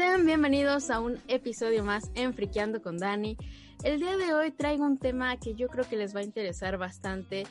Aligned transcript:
Sean 0.00 0.24
bienvenidos 0.24 0.88
a 0.88 0.98
un 0.98 1.18
episodio 1.28 1.84
más 1.84 2.10
en 2.14 2.32
Friqueando 2.32 2.80
con 2.80 2.96
Dani. 2.96 3.36
El 3.84 4.00
día 4.00 4.16
de 4.16 4.32
hoy 4.32 4.50
traigo 4.50 4.82
un 4.82 4.96
tema 4.96 5.36
que 5.36 5.54
yo 5.54 5.68
creo 5.68 5.86
que 5.86 5.96
les 5.96 6.16
va 6.16 6.20
a 6.20 6.22
interesar 6.22 6.78
bastante 6.78 7.46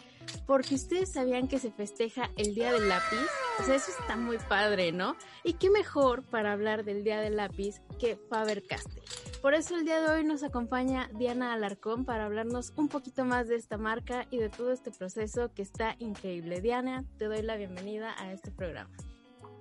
porque 0.48 0.74
ustedes 0.74 1.12
sabían 1.12 1.48
que 1.48 1.60
se 1.60 1.70
festeja 1.70 2.32
el 2.38 2.56
Día 2.56 2.74
del 2.74 2.90
Lápiz. 2.90 3.28
O 3.60 3.64
sea, 3.64 3.76
eso 3.76 3.92
está 3.92 4.18
muy 4.18 4.40
padre, 4.40 4.92
¿no? 4.92 5.16
Y 5.44 5.54
qué 5.54 5.70
mejor 5.70 6.24
para 6.24 6.52
hablar 6.52 6.86
del 6.86 7.04
Día 7.04 7.22
del 7.22 7.36
Lápiz 7.36 7.82
que 8.00 8.16
Faber-Castell. 8.16 9.04
Por 9.44 9.54
eso 9.54 9.76
el 9.76 9.86
día 9.86 10.02
de 10.02 10.10
hoy 10.10 10.24
nos 10.24 10.42
acompaña 10.42 11.08
Diana 11.20 11.54
Alarcón 11.54 12.04
para 12.04 12.26
hablarnos 12.26 12.74
un 12.78 12.88
poquito 12.88 13.26
más 13.26 13.48
de 13.48 13.58
esta 13.58 13.78
marca 13.78 14.26
y 14.32 14.40
de 14.40 14.50
todo 14.50 14.72
este 14.72 14.90
proceso 14.90 15.54
que 15.54 15.62
está 15.62 15.96
increíble. 16.00 16.62
Diana, 16.62 17.06
te 17.20 17.26
doy 17.26 17.44
la 17.44 17.58
bienvenida 17.58 18.16
a 18.18 18.34
este 18.34 18.50
programa. 18.50 18.90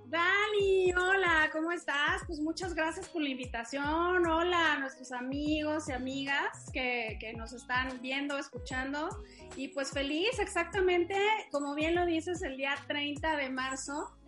Dani, 0.08 0.90
hola, 0.94 1.50
¿cómo 1.52 1.70
estás? 1.70 2.22
Pues 2.26 2.40
muchas 2.40 2.74
gracias 2.74 3.06
por 3.08 3.20
la 3.20 3.28
invitación. 3.28 4.26
Hola 4.26 4.72
a 4.72 4.78
nuestros 4.78 5.12
amigos 5.12 5.90
y 5.90 5.92
amigas 5.92 6.70
que, 6.72 7.18
que, 7.20 7.34
nos 7.34 7.52
están 7.52 8.00
viendo, 8.00 8.38
escuchando. 8.38 9.10
Y 9.54 9.68
pues 9.68 9.90
feliz, 9.90 10.38
exactamente, 10.38 11.14
como 11.52 11.74
bien 11.74 11.94
lo 11.94 12.06
dices, 12.06 12.40
el 12.40 12.56
día 12.56 12.74
30 12.86 13.36
de 13.36 13.50
marzo 13.50 14.18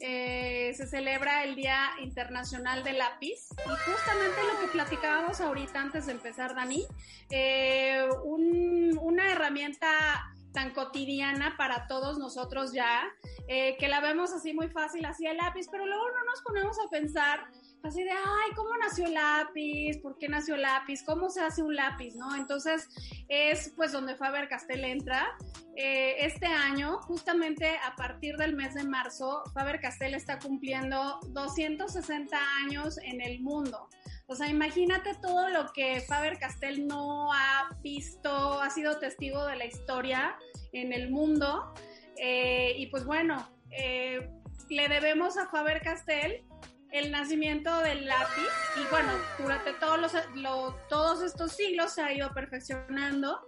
eh, 0.00 0.72
se 0.74 0.86
celebra 0.86 1.44
el 1.44 1.54
Día 1.54 1.90
Internacional 2.02 2.82
del 2.82 2.98
Lápiz. 2.98 3.50
Y 3.52 3.90
justamente 3.90 4.40
lo 4.52 4.60
que 4.60 4.72
platicábamos 4.72 5.40
ahorita 5.40 5.80
antes 5.80 6.06
de 6.06 6.12
empezar, 6.12 6.56
Dani, 6.56 6.86
eh, 7.30 8.08
un, 8.24 8.98
una 9.00 9.30
herramienta 9.30 10.34
tan 10.52 10.72
cotidiana 10.72 11.56
para 11.56 11.86
todos 11.86 12.18
nosotros 12.18 12.72
ya, 12.72 13.02
eh, 13.48 13.76
que 13.78 13.88
la 13.88 14.00
vemos 14.00 14.32
así 14.32 14.52
muy 14.52 14.68
fácil, 14.68 15.04
así 15.04 15.26
el 15.26 15.36
lápiz, 15.36 15.66
pero 15.70 15.86
luego 15.86 16.04
no 16.10 16.24
nos 16.24 16.42
ponemos 16.42 16.76
a 16.78 16.88
pensar 16.90 17.48
así 17.82 18.02
de, 18.02 18.10
ay, 18.10 18.50
¿cómo 18.54 18.70
nació 18.76 19.06
el 19.06 19.14
lápiz? 19.14 19.98
¿Por 20.02 20.18
qué 20.18 20.28
nació 20.28 20.54
el 20.54 20.62
lápiz? 20.62 21.02
¿Cómo 21.04 21.30
se 21.30 21.40
hace 21.40 21.62
un 21.62 21.74
lápiz? 21.74 22.14
¿No? 22.14 22.34
Entonces 22.36 22.88
es 23.28 23.72
pues 23.76 23.92
donde 23.92 24.16
Faber 24.16 24.48
Castell 24.48 24.84
entra. 24.84 25.36
Eh, 25.76 26.26
este 26.26 26.46
año, 26.46 27.00
justamente 27.02 27.78
a 27.84 27.96
partir 27.96 28.36
del 28.36 28.54
mes 28.54 28.74
de 28.74 28.84
marzo, 28.84 29.42
Faber 29.54 29.80
Castell 29.80 30.14
está 30.14 30.38
cumpliendo 30.38 31.20
260 31.28 32.36
años 32.64 32.98
en 32.98 33.20
el 33.20 33.40
mundo. 33.40 33.88
O 34.26 34.36
sea, 34.36 34.48
imagínate 34.48 35.14
todo 35.20 35.48
lo 35.48 35.72
que 35.72 36.02
Faber 36.02 36.38
Castell 36.38 36.86
no 36.86 37.32
ha 37.32 37.68
visto, 37.82 38.60
ha 38.60 38.70
sido 38.70 38.98
testigo 38.98 39.44
de 39.44 39.56
la 39.56 39.64
historia 39.64 40.36
en 40.72 40.92
el 40.92 41.10
mundo. 41.10 41.72
Eh, 42.16 42.74
y 42.76 42.86
pues 42.86 43.04
bueno, 43.04 43.48
eh, 43.70 44.28
le 44.68 44.88
debemos 44.88 45.36
a 45.36 45.48
Faber 45.48 45.80
Castell 45.80 46.44
el 46.92 47.10
nacimiento 47.10 47.78
del 47.80 48.06
lápiz 48.06 48.50
y 48.76 48.90
bueno, 48.90 49.12
durante 49.38 49.72
todos, 49.74 50.00
los, 50.34 50.88
todos 50.88 51.22
estos 51.22 51.52
siglos 51.52 51.92
se 51.92 52.02
ha 52.02 52.12
ido 52.12 52.32
perfeccionando, 52.34 53.40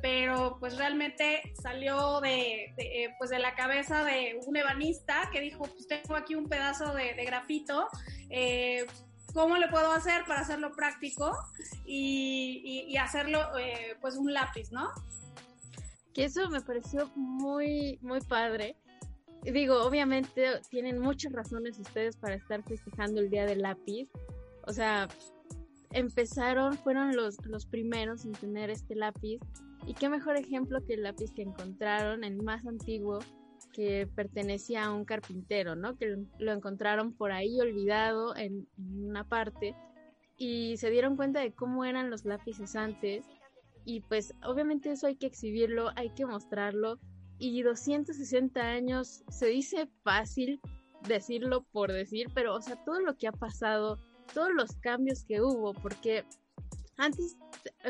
pero 0.00 0.58
pues 0.60 0.76
realmente 0.76 1.54
salió 1.60 2.20
de, 2.20 2.72
pues 3.18 3.30
de 3.30 3.38
la 3.38 3.54
cabeza 3.54 4.04
de 4.04 4.38
un 4.46 4.56
ebanista 4.56 5.28
que 5.32 5.40
dijo, 5.40 5.64
pues 5.64 5.88
tengo 5.88 6.14
aquí 6.14 6.34
un 6.34 6.48
pedazo 6.48 6.92
de, 6.94 7.14
grafito, 7.24 7.88
eh, 8.30 8.86
cómo 9.32 9.56
le 9.56 9.68
puedo 9.68 9.90
hacer 9.92 10.24
para 10.26 10.40
hacerlo 10.40 10.72
práctico 10.72 11.36
y, 11.84 12.96
hacerlo 12.96 13.58
eh, 13.58 13.96
pues 14.00 14.16
un 14.16 14.32
lápiz, 14.32 14.70
¿no? 14.70 14.92
Que 16.14 16.24
eso 16.24 16.48
me 16.48 16.60
pareció 16.60 17.10
muy, 17.16 17.98
muy 18.00 18.20
padre. 18.20 18.76
Digo, 19.42 19.82
obviamente 19.82 20.60
tienen 20.70 20.98
muchas 20.98 21.32
razones 21.32 21.78
ustedes 21.78 22.16
para 22.16 22.34
estar 22.34 22.62
festejando 22.62 23.20
el 23.20 23.30
Día 23.30 23.44
del 23.44 23.62
Lápiz. 23.62 24.08
O 24.66 24.72
sea, 24.72 25.08
empezaron, 25.90 26.78
fueron 26.78 27.14
los, 27.16 27.44
los 27.46 27.66
primeros 27.66 28.24
en 28.24 28.32
tener 28.32 28.70
este 28.70 28.94
lápiz. 28.94 29.40
Y 29.86 29.94
qué 29.94 30.08
mejor 30.08 30.36
ejemplo 30.36 30.84
que 30.86 30.94
el 30.94 31.02
lápiz 31.02 31.32
que 31.34 31.42
encontraron, 31.42 32.24
el 32.24 32.42
más 32.42 32.64
antiguo, 32.66 33.18
que 33.74 34.08
pertenecía 34.14 34.84
a 34.84 34.92
un 34.92 35.04
carpintero, 35.04 35.74
¿no? 35.74 35.96
Que 35.96 36.16
lo 36.38 36.52
encontraron 36.52 37.12
por 37.12 37.32
ahí 37.32 37.60
olvidado 37.60 38.36
en, 38.36 38.66
una 38.78 39.24
parte 39.28 39.74
y 40.36 40.76
se 40.78 40.90
dieron 40.90 41.16
cuenta 41.16 41.40
de 41.40 41.52
cómo 41.52 41.84
eran 41.84 42.10
los 42.10 42.24
lápices 42.24 42.74
antes 42.76 43.24
y 43.84 44.00
pues 44.00 44.34
obviamente 44.44 44.90
eso 44.90 45.06
hay 45.06 45.16
que 45.16 45.26
exhibirlo, 45.26 45.90
hay 45.96 46.10
que 46.10 46.26
mostrarlo 46.26 46.98
y 47.38 47.62
260 47.62 48.60
años 48.60 49.24
se 49.28 49.46
dice 49.46 49.88
fácil 50.02 50.60
decirlo 51.06 51.64
por 51.72 51.92
decir, 51.92 52.28
pero 52.34 52.54
o 52.54 52.62
sea, 52.62 52.82
todo 52.84 53.00
lo 53.00 53.16
que 53.16 53.28
ha 53.28 53.32
pasado, 53.32 53.98
todos 54.32 54.50
los 54.54 54.76
cambios 54.76 55.24
que 55.24 55.42
hubo, 55.42 55.74
porque 55.74 56.24
antes 56.96 57.36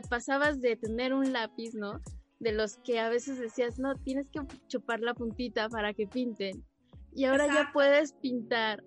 pasabas 0.08 0.60
de 0.60 0.76
tener 0.76 1.14
un 1.14 1.32
lápiz, 1.32 1.74
¿no? 1.74 2.00
de 2.44 2.52
los 2.52 2.76
que 2.76 3.00
a 3.00 3.08
veces 3.08 3.38
decías, 3.38 3.78
no, 3.78 3.96
tienes 3.96 4.28
que 4.28 4.40
chupar 4.68 5.00
la 5.00 5.14
puntita 5.14 5.68
para 5.68 5.94
que 5.94 6.06
pinten. 6.06 6.64
Y 7.12 7.24
ahora 7.24 7.46
ya 7.46 7.70
puedes 7.72 8.12
pintar 8.12 8.84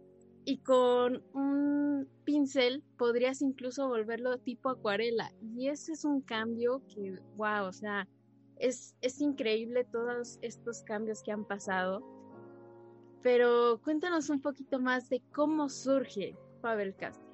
y 0.48 0.60
con 0.60 1.26
un 1.34 2.08
pincel 2.24 2.82
podrías 2.98 3.42
incluso 3.42 3.90
volverlo 3.90 4.38
tipo 4.38 4.70
acuarela. 4.70 5.30
Y 5.42 5.68
ese 5.68 5.92
es 5.92 6.06
un 6.06 6.22
cambio 6.22 6.82
que, 6.88 7.20
wow, 7.36 7.66
o 7.66 7.74
sea, 7.74 8.08
es, 8.56 8.96
es 9.02 9.20
increíble 9.20 9.84
todos 9.84 10.40
estos 10.42 10.84
cambios 10.84 11.22
que 11.22 11.34
han 11.34 11.44
pasado. 11.44 12.02
Pero 13.22 13.82
cuéntanos 13.84 14.30
un 14.30 14.40
poquito 14.40 14.80
más 14.80 15.10
de 15.10 15.22
cómo 15.34 15.68
surge 15.68 16.34
Pavel 16.62 16.96
Castro. 16.96 17.28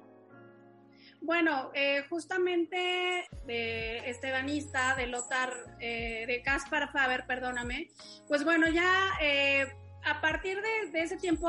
Bueno, 1.20 1.70
eh, 1.72 2.02
justamente 2.10 3.28
de 3.46 4.10
estebanista, 4.10 4.96
de 4.96 5.06
Lothar, 5.06 5.52
eh, 5.78 6.24
de 6.26 6.42
Caspar 6.42 6.90
Faber, 6.90 7.26
perdóname, 7.28 7.90
pues 8.26 8.42
bueno, 8.42 8.68
ya 8.68 9.12
eh, 9.22 9.68
a 10.04 10.20
partir 10.20 10.60
de, 10.92 11.00
ese 11.00 11.16
tiempo, 11.16 11.48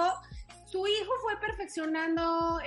su 0.75 0.85
hijo 0.87 1.11
fue 1.21 1.39
perfeccionando 1.39 2.59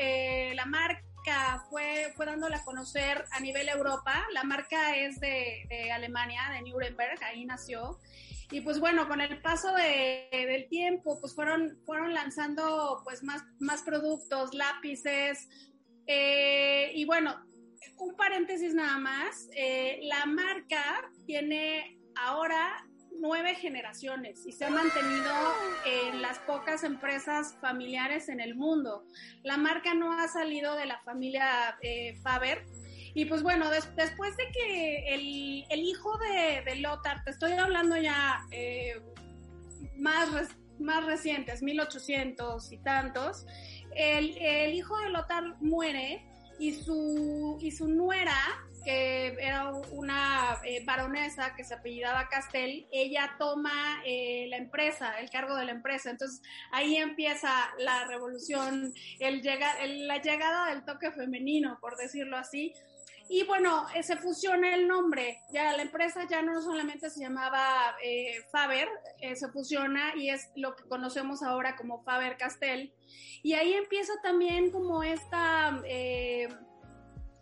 la 0.54 0.64
marca, 0.64 1.66
fue, 1.68 2.10
fue 2.16 2.24
dándola 2.24 2.56
a 2.56 2.64
conocer 2.64 3.26
a 3.32 3.40
nivel 3.40 3.68
Europa. 3.68 4.26
La 4.32 4.44
marca 4.44 4.96
es 4.96 5.20
de, 5.20 5.90
Alemania, 5.92 6.40
de 6.52 6.62
Nuremberg, 6.70 7.22
ahí 7.22 7.44
nació. 7.44 7.98
Y 8.50 8.62
pues 8.62 8.80
bueno, 8.80 9.06
con 9.08 9.20
el 9.20 9.42
paso 9.42 9.74
de, 9.74 10.26
del 10.32 10.68
tiempo, 10.70 11.20
pues 11.20 11.34
fueron, 11.34 11.76
fueron 11.84 12.14
lanzando 12.14 13.02
pues 13.04 13.22
más, 13.22 13.42
más 13.60 13.82
productos, 13.82 14.54
lápices, 14.54 15.46
eh, 16.06 16.90
y 16.94 17.04
bueno, 17.04 17.44
un 17.98 18.16
paréntesis 18.16 18.72
nada 18.72 18.96
más, 18.96 19.50
eh, 19.54 20.00
la 20.04 20.24
marca 20.24 21.10
tiene 21.26 22.00
ahora 22.16 22.87
nueve 23.20 23.54
generaciones 23.54 24.46
y 24.46 24.52
se 24.52 24.64
ha 24.64 24.70
mantenido 24.70 25.32
en 25.86 26.22
las 26.22 26.38
pocas 26.40 26.84
empresas 26.84 27.56
familiares 27.60 28.28
en 28.28 28.40
el 28.40 28.54
mundo. 28.54 29.04
La 29.42 29.56
marca 29.56 29.94
no 29.94 30.12
ha 30.18 30.28
salido 30.28 30.76
de 30.76 30.86
la 30.86 30.98
familia 31.00 31.76
eh, 31.82 32.16
Faber. 32.22 32.64
Y 33.14 33.24
pues 33.24 33.42
bueno, 33.42 33.70
después 33.70 34.36
de 34.36 34.44
que 34.52 35.14
el, 35.14 35.64
el 35.70 35.80
hijo 35.80 36.16
de, 36.18 36.62
de, 36.64 36.76
Lothar, 36.76 37.24
te 37.24 37.30
estoy 37.30 37.52
hablando 37.52 37.96
ya 37.96 38.46
más, 39.96 40.28
más 40.78 41.04
recientes, 41.04 41.62
1800 41.62 42.72
y 42.72 42.78
tantos, 42.78 43.46
el, 43.94 44.74
hijo 44.74 44.96
de 44.98 45.10
Lothar 45.10 45.56
muere 45.60 46.24
y 46.58 46.74
su, 46.74 47.58
y 47.60 47.70
su 47.70 47.88
nuera, 47.88 48.36
que 48.84 49.36
era 49.40 49.72
una 49.92 50.58
eh, 50.64 50.82
baronesa 50.84 51.54
que 51.54 51.64
se 51.64 51.74
apellidaba 51.74 52.28
Castel, 52.28 52.86
ella 52.90 53.34
toma 53.38 54.02
eh, 54.04 54.46
la 54.48 54.56
empresa, 54.56 55.18
el 55.20 55.30
cargo 55.30 55.56
de 55.56 55.66
la 55.66 55.72
empresa. 55.72 56.10
Entonces 56.10 56.42
ahí 56.72 56.96
empieza 56.96 57.50
la 57.78 58.06
revolución, 58.06 58.92
el 59.20 59.42
llega, 59.42 59.74
la 59.86 60.20
llegada 60.22 60.70
del 60.70 60.84
toque 60.84 61.12
femenino, 61.12 61.78
por 61.80 61.96
decirlo 61.96 62.36
así, 62.36 62.72
y 63.30 63.44
bueno, 63.44 63.86
eh, 63.94 64.02
se 64.02 64.16
fusiona 64.16 64.74
el 64.74 64.88
nombre. 64.88 65.42
Ya 65.52 65.76
la 65.76 65.82
empresa 65.82 66.26
ya 66.28 66.40
no 66.42 66.62
solamente 66.62 67.10
se 67.10 67.20
llamaba 67.20 67.94
eh, 68.02 68.42
Faber, 68.50 68.88
eh, 69.20 69.36
se 69.36 69.48
fusiona 69.48 70.16
y 70.16 70.30
es 70.30 70.50
lo 70.56 70.74
que 70.74 70.84
conocemos 70.84 71.42
ahora 71.42 71.76
como 71.76 72.02
Faber 72.04 72.38
Castell. 72.38 72.92
Y 73.42 73.52
ahí 73.52 73.74
empieza 73.74 74.14
también 74.22 74.70
como 74.70 75.02
esta, 75.02 75.80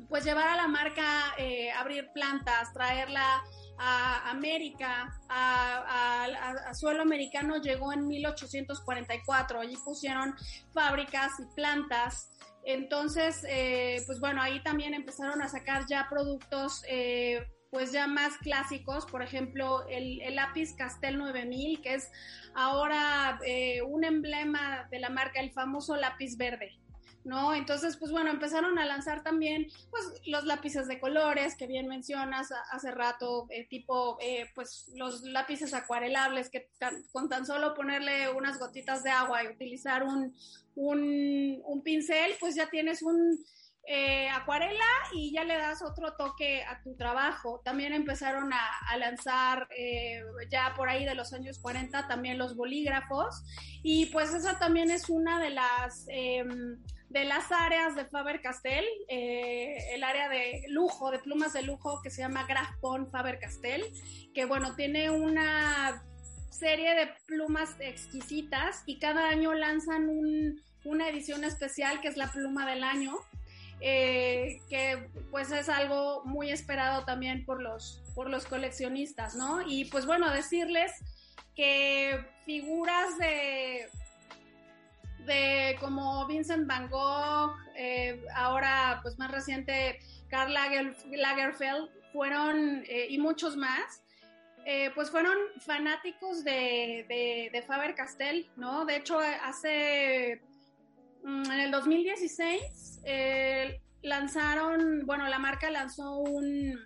pues 0.09 0.25
llevar 0.25 0.49
a 0.49 0.57
la 0.57 0.69
marca, 0.69 1.35
abrir 1.79 2.11
plantas, 2.13 2.73
traerla 2.73 3.43
a 3.79 4.31
América, 4.31 5.19
a, 5.29 6.75
suelo 6.75 7.03
americano 7.03 7.57
llegó 7.57 7.93
en 7.93 8.07
1844. 8.07 9.61
Allí 9.61 9.77
pusieron 9.85 10.35
fábricas 10.73 11.33
y 11.41 11.55
plantas. 11.55 12.31
Entonces, 12.67 13.47
eh, 13.49 14.03
pues 14.07 14.19
bueno, 14.19 14.43
ahí 14.43 14.61
también 14.61 14.93
empezaron 14.93 15.41
a 15.41 15.49
sacar 15.49 15.87
ya 15.87 16.09
productos 16.11 16.83
eh, 16.89 17.47
pues 17.71 17.93
ya 17.93 18.09
más 18.09 18.37
clásicos, 18.39 19.07
por 19.07 19.23
ejemplo, 19.23 19.87
el, 19.89 20.19
lápiz 20.35 20.75
Castel 20.75 21.17
9000, 21.17 21.81
que 21.81 21.95
es 21.95 22.11
ahora 22.57 23.39
eh, 23.47 23.83
un 23.83 24.03
emblema 24.03 24.89
de 24.91 24.99
la 24.99 25.11
marca, 25.11 25.41
el 25.41 25.53
famoso 25.53 25.95
lápiz 25.95 26.37
verde. 26.37 26.73
¿No? 27.27 27.55
Entonces, 27.55 27.97
pues 27.97 28.13
bueno, 28.13 28.31
empezaron 28.31 28.79
a 28.79 28.87
lanzar 28.87 29.23
también, 29.23 29.67
pues, 29.91 30.05
los 30.27 30.45
lápices 30.45 30.87
de 30.87 31.01
colores 31.01 31.57
que 31.57 31.67
bien 31.67 31.89
mencionas 31.89 32.49
hace 32.71 32.93
rato, 32.93 33.47
eh, 33.51 33.67
tipo, 33.69 34.17
eh, 34.21 34.47
pues, 34.55 34.91
los 34.95 35.23
lápices 35.23 35.75
acuarelables 35.75 36.49
que 36.51 36.71
con 37.13 37.29
tan 37.29 37.45
solo 37.45 37.75
ponerle 37.75 38.31
unas 38.31 38.59
gotitas 38.59 39.03
de 39.03 39.11
agua 39.11 39.43
y 39.43 39.49
utilizar 39.49 40.05
un, 40.05 40.35
un, 40.77 41.61
un 41.65 41.83
pincel, 41.83 42.37
pues 42.39 42.55
ya 42.55 42.71
tienes 42.71 43.03
un 43.03 43.39
eh, 43.89 44.29
acuarela 44.31 44.85
y 45.13 45.33
ya 45.33 45.45
le 45.45 45.57
das 45.57 45.81
otro 45.81 46.15
toque 46.15 46.65
a 46.65 46.83
tu 46.83 46.97
trabajo. 46.97 47.61
También 47.65 47.93
empezaron 47.93 48.53
a, 48.53 48.97
lanzar 48.99 49.69
eh, 49.77 50.23
ya 50.51 50.75
por 50.77 50.89
ahí 50.89 51.05
de 51.05 51.15
los 51.15 51.33
años 51.33 51.61
40 51.61 52.09
también 52.09 52.37
los 52.39 52.57
bolígrafos 52.57 53.45
y 53.83 54.07
pues 54.07 54.35
esa 54.35 54.59
también 54.59 54.91
es 54.91 55.09
una 55.09 55.39
de 55.39 55.51
las 55.51 56.07
em, 56.09 56.79
de 57.09 57.25
las 57.25 57.51
áreas 57.53 57.95
de 57.95 58.05
Faber 58.05 58.41
Castell, 58.41 58.85
eh, 59.09 59.77
el 59.95 60.03
área 60.03 60.29
de 60.29 60.65
lujo, 60.69 61.11
de 61.11 61.19
plumas 61.19 61.53
de 61.53 61.63
lujo 61.63 62.01
que 62.03 62.11
se 62.11 62.23
llama 62.23 62.47
Graf 62.47 62.69
Faber 63.11 63.39
Castell, 63.39 63.85
que 64.35 64.45
bueno, 64.45 64.75
tiene 64.75 65.11
una 65.11 66.03
serie 66.51 66.95
de 66.95 67.09
plumas 67.27 67.77
exquisitas 67.81 68.83
y 68.87 68.99
cada 68.99 69.29
año 69.29 69.53
lanzan 69.55 70.09
una 70.85 71.09
edición 71.09 71.45
especial 71.45 72.01
que 72.01 72.09
es 72.09 72.17
la 72.17 72.31
pluma 72.33 72.69
del 72.69 72.83
año 72.83 73.19
eh, 73.81 74.61
que 74.71 75.11
pues 75.31 75.53
es 75.53 75.69
algo 75.69 76.23
muy 76.25 76.51
esperado 76.51 77.05
también 77.05 77.45
por 77.45 77.63
los, 77.63 78.03
por 78.15 78.31
los 78.31 78.47
coleccionistas, 78.47 79.35
¿no? 79.35 79.61
Y 79.67 79.85
pues 79.87 80.07
bueno, 80.07 80.31
decirles 80.31 80.93
que 81.55 82.25
figuras 82.47 83.19
de, 83.19 83.91
de 85.27 85.77
como 85.81 86.27
Vincent 86.27 86.67
Van 86.67 86.89
Gogh, 86.89 87.55
eh, 87.77 88.25
ahora 88.35 89.01
pues 89.03 89.19
más 89.19 89.31
reciente 89.31 89.99
Karl 90.29 90.53
Lagerfeld, 90.55 91.89
fueron, 92.13 92.85
eh, 92.89 93.07
y 93.11 93.19
muchos 93.19 93.57
más, 93.57 94.03
pues 94.95 95.11
fueron 95.11 95.37
fanáticos 95.61 96.43
de, 96.43 97.07
de, 97.09 97.51
de 97.53 97.63
Faber-Castell, 97.63 98.51
¿no? 98.57 98.85
De 98.85 98.97
hecho, 98.97 99.21
hace 99.21 100.41
Mm, 101.27 101.51
en 101.51 101.61
el 101.61 101.71
2016 101.73 103.01
eh, 103.05 103.81
lanzaron, 104.03 105.05
bueno, 105.07 105.27
la 105.27 105.41
marca 105.41 105.69
lanzó 105.71 106.19
un, 106.19 106.79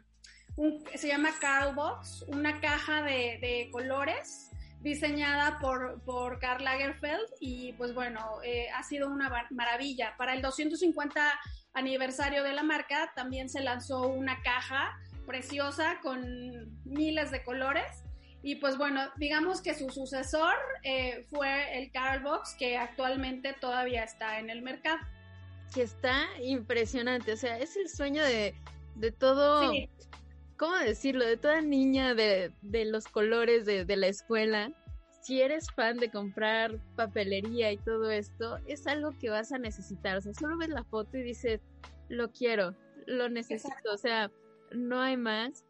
se 0.95 1.09
llama 1.09 1.29
Carl 1.39 1.75
Box, 1.75 2.25
una 2.27 2.59
caja 2.59 3.03
de, 3.03 3.69
colores 3.71 4.50
diseñada 4.81 5.59
por, 5.59 6.01
por 6.03 6.39
Karl 6.39 6.65
Lagerfeld 6.65 7.27
y 7.41 7.75
pues 7.75 7.95
bueno, 7.95 8.43
eh, 8.43 8.69
ha 8.75 8.83
sido 8.83 9.09
una 9.09 9.47
maravilla. 9.51 10.15
Para 10.17 10.35
el 10.35 10.43
250 10.43 11.41
aniversario 11.75 12.43
de 12.43 12.53
la 12.53 12.63
marca 12.63 13.13
también 13.15 13.49
se 13.49 13.61
lanzó 13.61 14.09
una 14.09 14.43
caja 14.43 14.99
preciosa 15.27 16.01
con 16.03 16.81
miles 16.85 17.31
de 17.31 17.45
colores 17.45 18.05
y 18.43 18.57
pues 18.57 18.79
bueno, 18.79 19.03
digamos 19.17 19.61
que 19.61 19.75
su 19.75 19.91
sucesor 19.91 20.55
eh, 20.83 21.27
fue 21.29 21.79
el 21.79 21.91
Carl 21.93 22.23
Box, 22.23 22.55
que 22.59 22.79
actualmente 22.79 23.55
todavía 23.61 24.03
está 24.03 24.39
en 24.39 24.49
el 24.49 24.63
mercado. 24.63 24.99
Que 25.75 25.83
está 25.83 26.27
impresionante, 26.43 27.33
o 27.33 27.37
sea, 27.37 27.59
es 27.59 27.77
el 27.77 27.89
sueño 27.89 28.25
de, 28.25 28.55
de 28.95 29.13
todo, 29.13 29.71
¿cómo 30.61 30.77
decirlo? 30.77 31.25
De 31.25 31.39
toda 31.39 31.63
niña 31.63 32.15
de, 32.15 32.53
de 32.61 32.85
los 32.85 33.07
colores 33.07 33.65
de, 33.65 33.87
de 33.87 33.97
la 33.97 34.09
escuela. 34.09 34.71
Si 35.23 35.41
eres 35.41 35.71
fan 35.73 35.97
de 35.97 36.11
comprar 36.11 36.79
papelería 36.97 37.73
y 37.73 37.79
todo 37.79 38.11
esto, 38.11 38.59
es 38.67 38.87
algo 38.87 39.17
que 39.19 39.31
vas 39.31 39.53
a 39.53 39.59
necesitar. 39.59 40.19
O 40.19 40.21
sea, 40.21 40.35
solo 40.35 40.59
ves 40.59 40.69
la 40.69 40.85
foto 40.85 41.17
y 41.17 41.23
dices, 41.23 41.63
lo 42.11 42.31
quiero, 42.31 42.77
lo 43.07 43.31
necesito. 43.31 43.91
O 43.91 43.97
sea, 43.97 44.31
no 44.71 45.01
hay 45.01 45.17
más. 45.17 45.65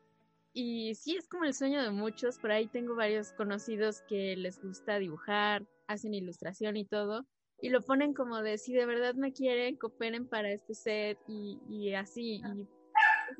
Y 0.52 0.96
sí, 0.96 1.16
es 1.16 1.28
como 1.28 1.44
el 1.44 1.54
sueño 1.54 1.80
de 1.80 1.90
muchos. 1.90 2.40
Por 2.40 2.50
ahí 2.50 2.66
tengo 2.66 2.96
varios 2.96 3.32
conocidos 3.34 4.02
que 4.08 4.34
les 4.36 4.60
gusta 4.60 4.98
dibujar, 4.98 5.64
hacen 5.86 6.14
ilustración 6.14 6.76
y 6.76 6.84
todo. 6.84 7.28
Y 7.62 7.68
lo 7.68 7.80
ponen 7.80 8.12
como 8.12 8.42
de 8.42 8.58
si 8.58 8.72
de 8.72 8.86
verdad 8.86 9.14
me 9.14 9.32
quieren, 9.32 9.76
cooperen 9.76 10.26
para 10.26 10.50
este 10.50 10.74
set 10.74 11.16
y, 11.28 11.92
así. 11.94 12.42
Y 12.56 12.79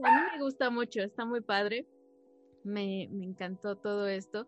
a 0.03 0.15
mí 0.15 0.21
me 0.33 0.43
gusta 0.43 0.71
mucho, 0.71 1.03
está 1.03 1.25
muy 1.25 1.41
padre. 1.41 1.87
Me, 2.65 3.09
me 3.11 3.25
encantó 3.25 3.77
todo 3.77 4.07
esto. 4.07 4.47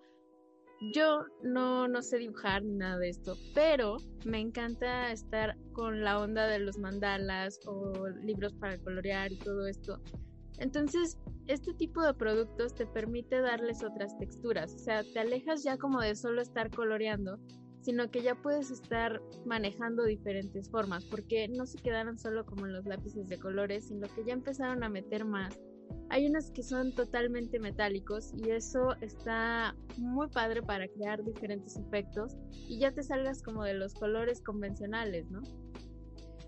Yo 0.92 1.24
no, 1.42 1.86
no 1.86 2.02
sé 2.02 2.18
dibujar 2.18 2.64
ni 2.64 2.74
nada 2.74 2.98
de 2.98 3.10
esto, 3.10 3.36
pero 3.54 3.98
me 4.24 4.40
encanta 4.40 5.12
estar 5.12 5.56
con 5.72 6.02
la 6.02 6.18
onda 6.18 6.48
de 6.48 6.58
los 6.58 6.76
mandalas 6.78 7.60
o 7.66 8.08
libros 8.24 8.52
para 8.54 8.78
colorear 8.78 9.30
y 9.32 9.38
todo 9.38 9.66
esto. 9.68 10.00
Entonces, 10.58 11.18
este 11.46 11.72
tipo 11.74 12.02
de 12.02 12.14
productos 12.14 12.74
te 12.74 12.86
permite 12.86 13.40
darles 13.40 13.82
otras 13.82 14.18
texturas, 14.18 14.74
o 14.74 14.78
sea, 14.78 15.02
te 15.02 15.20
alejas 15.20 15.62
ya 15.62 15.76
como 15.76 16.00
de 16.00 16.14
solo 16.14 16.42
estar 16.42 16.70
coloreando, 16.70 17.38
sino 17.82 18.10
que 18.10 18.22
ya 18.22 18.34
puedes 18.36 18.70
estar 18.70 19.20
manejando 19.44 20.04
diferentes 20.04 20.70
formas, 20.70 21.04
porque 21.04 21.48
no 21.48 21.66
se 21.66 21.78
quedaron 21.78 22.18
solo 22.18 22.46
como 22.46 22.66
los 22.66 22.86
lápices 22.86 23.28
de 23.28 23.38
colores, 23.38 23.88
sino 23.88 24.08
que 24.08 24.24
ya 24.24 24.32
empezaron 24.32 24.82
a 24.84 24.88
meter 24.88 25.24
más. 25.24 25.58
Hay 26.08 26.26
unos 26.26 26.50
que 26.50 26.62
son 26.62 26.94
totalmente 26.94 27.58
metálicos 27.58 28.32
y 28.34 28.50
eso 28.50 28.94
está 29.00 29.74
muy 29.98 30.28
padre 30.28 30.62
para 30.62 30.86
crear 30.88 31.22
diferentes 31.24 31.76
efectos 31.76 32.36
y 32.52 32.78
ya 32.78 32.92
te 32.92 33.02
salgas 33.02 33.42
como 33.42 33.64
de 33.64 33.74
los 33.74 33.94
colores 33.94 34.40
convencionales, 34.40 35.30
¿no? 35.30 35.40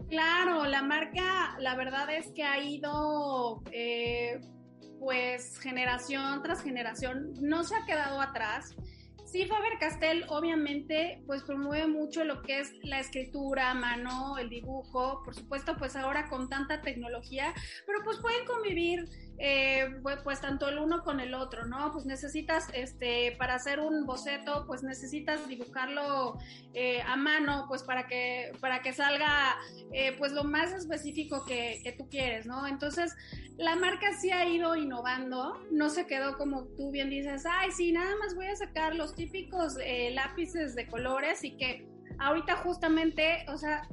Claro, 0.08 0.66
la 0.66 0.82
marca, 0.82 1.56
la 1.60 1.76
verdad 1.76 2.14
es 2.14 2.30
que 2.32 2.42
ha 2.42 2.62
ido, 2.62 3.62
eh, 3.72 4.38
pues, 5.00 5.58
generación 5.58 6.42
tras 6.42 6.62
generación, 6.62 7.32
no 7.40 7.64
se 7.64 7.74
ha 7.74 7.84
quedado 7.86 8.20
atrás. 8.20 8.74
Sí, 9.34 9.46
Faber 9.46 9.78
Castell 9.80 10.24
obviamente 10.28 11.24
pues 11.26 11.42
promueve 11.42 11.88
mucho 11.88 12.22
lo 12.22 12.40
que 12.42 12.60
es 12.60 12.72
la 12.84 13.00
escritura 13.00 13.74
mano, 13.74 14.38
el 14.38 14.48
dibujo, 14.48 15.24
por 15.24 15.34
supuesto 15.34 15.76
pues 15.76 15.96
ahora 15.96 16.28
con 16.28 16.48
tanta 16.48 16.82
tecnología, 16.82 17.52
pero 17.84 17.98
pues 18.04 18.18
pueden 18.18 18.44
convivir 18.46 19.08
eh, 19.38 20.00
pues, 20.02 20.40
tanto 20.40 20.68
el 20.68 20.78
uno 20.78 21.02
con 21.02 21.20
el 21.20 21.34
otro, 21.34 21.66
¿no? 21.66 21.90
Pues 21.92 22.06
necesitas, 22.06 22.68
este, 22.72 23.34
para 23.38 23.54
hacer 23.54 23.80
un 23.80 24.06
boceto, 24.06 24.64
pues 24.66 24.82
necesitas 24.82 25.48
dibujarlo 25.48 26.38
eh, 26.72 27.02
a 27.02 27.16
mano, 27.16 27.64
pues 27.68 27.82
para 27.82 28.06
que, 28.06 28.52
para 28.60 28.80
que 28.82 28.92
salga, 28.92 29.56
eh, 29.92 30.14
pues 30.18 30.32
lo 30.32 30.44
más 30.44 30.72
específico 30.72 31.44
que, 31.44 31.80
que, 31.82 31.92
tú 31.92 32.08
quieres, 32.08 32.46
¿no? 32.46 32.66
Entonces, 32.66 33.14
la 33.56 33.76
marca 33.76 34.12
sí 34.20 34.30
ha 34.30 34.48
ido 34.48 34.76
innovando, 34.76 35.60
no 35.70 35.90
se 35.90 36.06
quedó 36.06 36.38
como 36.38 36.66
tú 36.76 36.90
bien 36.90 37.10
dices, 37.10 37.44
ay, 37.48 37.70
sí, 37.72 37.92
nada 37.92 38.14
más 38.20 38.34
voy 38.34 38.46
a 38.46 38.56
sacar 38.56 38.94
los 38.94 39.14
típicos 39.14 39.76
lápices 40.12 40.74
de 40.74 40.86
colores 40.86 41.42
y 41.44 41.56
que 41.56 41.88
ahorita 42.18 42.56
justamente, 42.56 43.44
o 43.48 43.56
sea, 43.56 43.88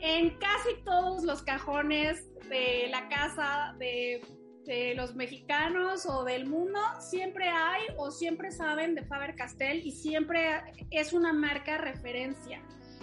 en 0.00 0.30
casi 0.38 0.82
todos 0.84 1.24
los 1.24 1.42
cajones 1.42 2.28
de 2.48 2.88
la 2.90 3.08
casa 3.08 3.74
de 3.78 4.20
de 4.66 4.94
los 4.94 5.14
mexicanos 5.14 6.06
o 6.06 6.24
del 6.24 6.46
mundo, 6.46 6.78
siempre 7.00 7.48
hay 7.48 7.82
o 7.96 8.10
siempre 8.10 8.50
saben 8.50 8.94
de 8.94 9.04
Faber 9.04 9.34
Castell 9.34 9.80
y 9.84 9.92
siempre 9.92 10.62
es 10.90 11.12
una 11.12 11.32
marca 11.32 11.78
referencia. 11.78 12.62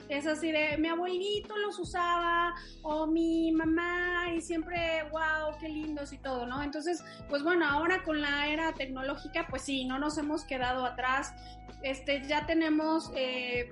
Es 0.10 0.27
así 0.27 0.51
de 0.51 0.77
mi 0.77 0.89
abuelito 0.89 1.58
los 1.58 1.80
usaba 1.80 2.53
o 2.82 3.08
mi 3.08 3.53
mamá 3.53 4.34
y 4.36 4.41
siempre, 4.41 5.03
wow, 5.10 5.58
qué 5.58 5.70
lindos 5.70 6.12
y 6.12 6.18
todo, 6.18 6.46
¿no? 6.46 6.62
Entonces, 6.62 7.01
pues 7.30 7.44
bueno, 7.44 7.65
ahora 7.65 8.03
con 8.03 8.20
la 8.20 8.50
era 8.50 8.74
tecnológica, 8.74 9.48
pues 9.50 9.62
sí, 9.62 9.86
no 9.86 10.00
nos 10.00 10.18
hemos 10.18 10.44
quedado 10.44 10.86
atrás. 10.86 11.34
Este, 11.82 12.27
ya 12.27 12.46
tenemos 12.46 13.10
eh, 13.15 13.72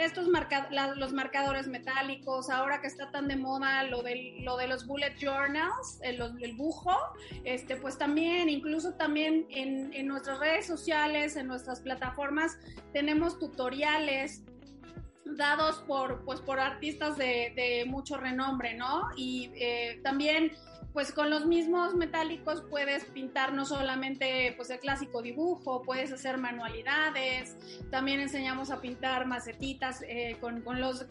estos 0.00 0.28
los 0.96 1.12
marcadores 1.12 1.68
metálicos, 1.68 2.50
ahora 2.50 2.80
que 2.80 2.86
está 2.86 3.10
tan 3.10 3.28
de 3.28 3.36
moda 3.36 3.84
lo 3.84 4.02
de, 4.02 4.36
lo 4.42 4.56
de 4.56 4.66
los 4.66 4.86
bullet 4.86 5.14
journals, 5.18 5.98
el, 6.02 6.20
el 6.40 6.54
bujo, 6.54 6.96
este, 7.44 7.76
pues 7.76 7.98
también, 7.98 8.48
incluso 8.48 8.94
también 8.94 9.46
en, 9.50 10.06
nuestras 10.06 10.38
redes 10.38 10.66
sociales, 10.66 11.36
en 11.36 11.46
nuestras 11.46 11.80
plataformas, 11.80 12.58
tenemos 12.92 13.38
tutoriales 13.38 14.42
dados 15.24 15.84
por, 15.86 16.24
pues, 16.24 16.40
por 16.40 16.58
artistas 16.58 17.16
de, 17.16 17.52
de 17.54 17.84
mucho 17.86 18.16
renombre, 18.16 18.74
¿no? 18.74 19.08
Y 19.16 19.52
eh, 19.54 20.00
también 20.02 20.52
pues 20.92 21.12
con 21.12 21.30
los 21.30 21.46
mismos 21.46 21.94
metálicos 21.94 22.62
puedes 22.68 23.04
pintar 23.04 23.52
no 23.52 23.64
solamente 23.64 24.54
pues 24.56 24.70
el 24.70 24.80
clásico 24.80 25.22
dibujo, 25.22 25.82
puedes 25.82 26.12
hacer 26.12 26.38
manualidades, 26.38 27.56
también 27.90 28.20
enseñamos 28.20 28.70
a 28.70 28.80
pintar 28.80 29.26
macetitas 29.26 30.02
eh, 30.02 30.36
con, 30.40 30.62
con, 30.62 30.80
los 30.80 31.06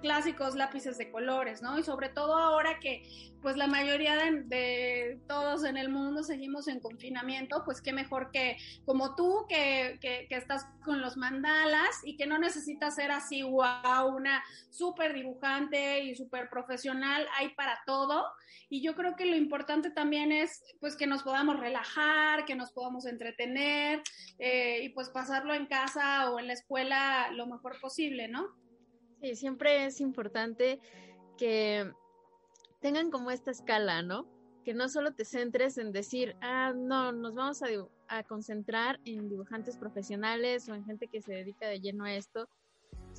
clásicos 0.00 0.54
lápices 0.54 0.96
de 0.98 1.10
colores, 1.10 1.62
¿no? 1.62 1.78
Y 1.78 1.82
sobre 1.82 2.08
todo 2.08 2.36
ahora 2.36 2.78
que 2.80 3.02
pues 3.42 3.56
la 3.56 3.66
mayoría 3.66 4.16
de, 4.16 5.18
todos 5.26 5.64
en 5.64 5.76
el 5.76 5.88
mundo 5.88 6.22
seguimos 6.22 6.68
en 6.68 6.80
confinamiento, 6.80 7.62
pues 7.64 7.80
qué 7.80 7.92
mejor 7.92 8.30
que 8.30 8.56
como 8.84 9.14
tú 9.14 9.46
que, 9.48 9.98
que, 10.00 10.26
estás 10.30 10.66
con 10.84 11.00
los 11.00 11.16
mandalas 11.16 12.00
y 12.04 12.16
que 12.16 12.26
no 12.26 12.38
necesitas 12.38 12.94
ser 12.94 13.10
así, 13.10 13.42
wow, 13.42 14.14
una 14.14 14.42
súper 14.70 15.14
dibujante 15.14 16.04
y 16.04 16.14
súper 16.14 16.48
profesional, 16.50 17.26
hay 17.38 17.50
para 17.50 17.80
todo. 17.86 18.26
Y 18.68 18.79
yo 18.82 18.94
creo 18.94 19.16
que 19.16 19.26
lo 19.26 19.36
importante 19.36 19.90
también 19.90 20.32
es 20.32 20.62
pues 20.80 20.96
que 20.96 21.06
nos 21.06 21.22
podamos 21.22 21.58
relajar, 21.58 22.44
que 22.44 22.54
nos 22.54 22.72
podamos 22.72 23.06
entretener 23.06 24.02
eh, 24.38 24.82
y 24.82 24.88
pues 24.90 25.08
pasarlo 25.08 25.54
en 25.54 25.66
casa 25.66 26.30
o 26.30 26.38
en 26.38 26.46
la 26.46 26.52
escuela 26.52 27.30
lo 27.32 27.46
mejor 27.46 27.80
posible, 27.80 28.28
¿no? 28.28 28.48
Sí, 29.20 29.36
siempre 29.36 29.84
es 29.84 30.00
importante 30.00 30.80
que 31.36 31.92
tengan 32.80 33.10
como 33.10 33.30
esta 33.30 33.50
escala, 33.50 34.02
¿no? 34.02 34.26
Que 34.64 34.74
no 34.74 34.88
solo 34.88 35.12
te 35.12 35.24
centres 35.24 35.78
en 35.78 35.92
decir, 35.92 36.36
ah, 36.40 36.72
no, 36.74 37.12
nos 37.12 37.34
vamos 37.34 37.62
a, 37.62 37.66
a 38.08 38.22
concentrar 38.24 38.98
en 39.04 39.28
dibujantes 39.28 39.76
profesionales 39.76 40.68
o 40.68 40.74
en 40.74 40.84
gente 40.84 41.08
que 41.08 41.22
se 41.22 41.32
dedica 41.32 41.68
de 41.68 41.80
lleno 41.80 42.04
a 42.04 42.14
esto, 42.14 42.48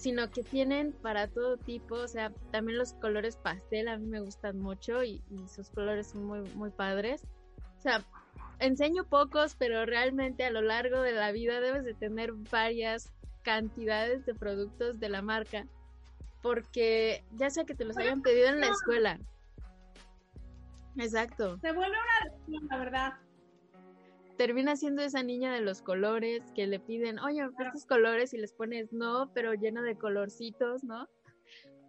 sino 0.02 0.32
que 0.32 0.42
tienen 0.42 0.94
para 0.94 1.28
todo 1.28 1.58
tipo, 1.58 1.94
o 1.94 2.08
sea, 2.08 2.32
también 2.52 2.80
los 2.80 2.94
colores 2.94 3.38
pastel 3.38 3.88
a 3.88 4.00
mí 4.00 4.08
me 4.08 4.20
gustan 4.20 4.58
mucho 4.58 5.04
y, 5.04 5.22
sus 5.48 5.70
colores 5.70 6.08
son 6.08 6.26
muy, 6.26 6.42
muy 6.56 6.72
padres. 6.72 7.24
O 7.78 7.82
sea, 7.82 8.04
enseño 8.58 9.04
pocos, 9.04 9.56
pero 9.56 9.86
realmente 9.86 10.44
a 10.44 10.50
lo 10.50 10.64
largo 10.64 11.02
de 11.02 11.12
la 11.12 11.32
vida 11.32 11.60
debes 11.60 11.84
de 11.84 11.94
tener 11.94 12.34
varias 12.34 13.12
cantidades 13.44 14.26
de 14.26 14.34
productos 14.34 15.00
de 15.00 15.10
la 15.10 15.22
marca, 15.22 15.68
porque 16.42 17.24
ya 17.34 17.52
sea 17.52 17.66
que 17.66 17.76
te 17.76 17.86
los 17.86 17.96
hayan 17.96 18.24
pedido 18.24 18.48
en 18.50 18.60
la 18.60 18.70
escuela. 18.70 19.20
Exacto. 20.98 21.60
Se 21.60 21.74
vuelve 21.74 21.96
una 22.50 22.68
la 22.70 22.78
verdad 22.78 23.14
termina 24.42 24.76
siendo 24.76 25.04
esa 25.04 25.22
niña 25.22 25.54
de 25.54 25.62
los 25.62 25.84
colores 25.84 26.42
que 26.56 26.66
le 26.66 26.80
piden, 26.80 27.20
oye, 27.20 27.48
estos 27.60 27.86
colores 27.86 28.34
y 28.34 28.40
les 28.40 28.54
pones 28.54 28.92
no, 28.92 29.30
pero 29.36 29.54
lleno 29.54 29.84
de 29.84 29.96
colorcitos, 29.96 30.84
¿no? 30.84 31.08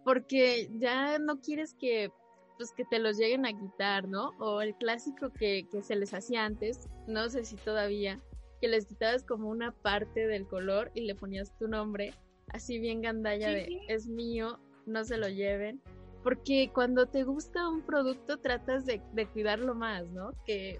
Porque 0.03 0.69
ya 0.77 1.17
no 1.17 1.41
quieres 1.41 1.73
que 1.73 2.11
pues 2.57 2.71
que 2.71 2.85
te 2.85 2.99
los 2.99 3.17
lleguen 3.17 3.47
a 3.47 3.59
quitar, 3.59 4.07
¿no? 4.07 4.33
O 4.37 4.61
el 4.61 4.75
clásico 4.75 5.33
que, 5.33 5.67
que 5.71 5.81
se 5.81 5.95
les 5.95 6.13
hacía 6.13 6.45
antes, 6.45 6.87
no 7.07 7.27
sé 7.27 7.43
si 7.43 7.55
todavía, 7.55 8.21
que 8.61 8.67
les 8.67 8.85
quitabas 8.85 9.23
como 9.23 9.49
una 9.49 9.71
parte 9.71 10.27
del 10.27 10.45
color 10.45 10.91
y 10.93 11.07
le 11.07 11.15
ponías 11.15 11.57
tu 11.57 11.67
nombre, 11.67 12.13
así 12.49 12.77
bien 12.77 13.01
gandalla 13.01 13.49
de 13.49 13.81
es 13.87 14.07
mío, 14.07 14.59
no 14.85 15.03
se 15.05 15.17
lo 15.17 15.27
lleven. 15.27 15.81
Porque 16.21 16.69
cuando 16.71 17.07
te 17.07 17.23
gusta 17.23 17.67
un 17.67 17.81
producto 17.81 18.37
tratas 18.37 18.85
de, 18.85 19.01
de 19.13 19.25
cuidarlo 19.25 19.73
más, 19.73 20.07
¿no? 20.11 20.33
Que 20.45 20.79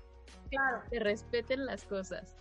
claro. 0.56 0.82
que 0.90 1.00
respeten 1.00 1.66
las 1.66 1.86
cosas. 1.86 2.38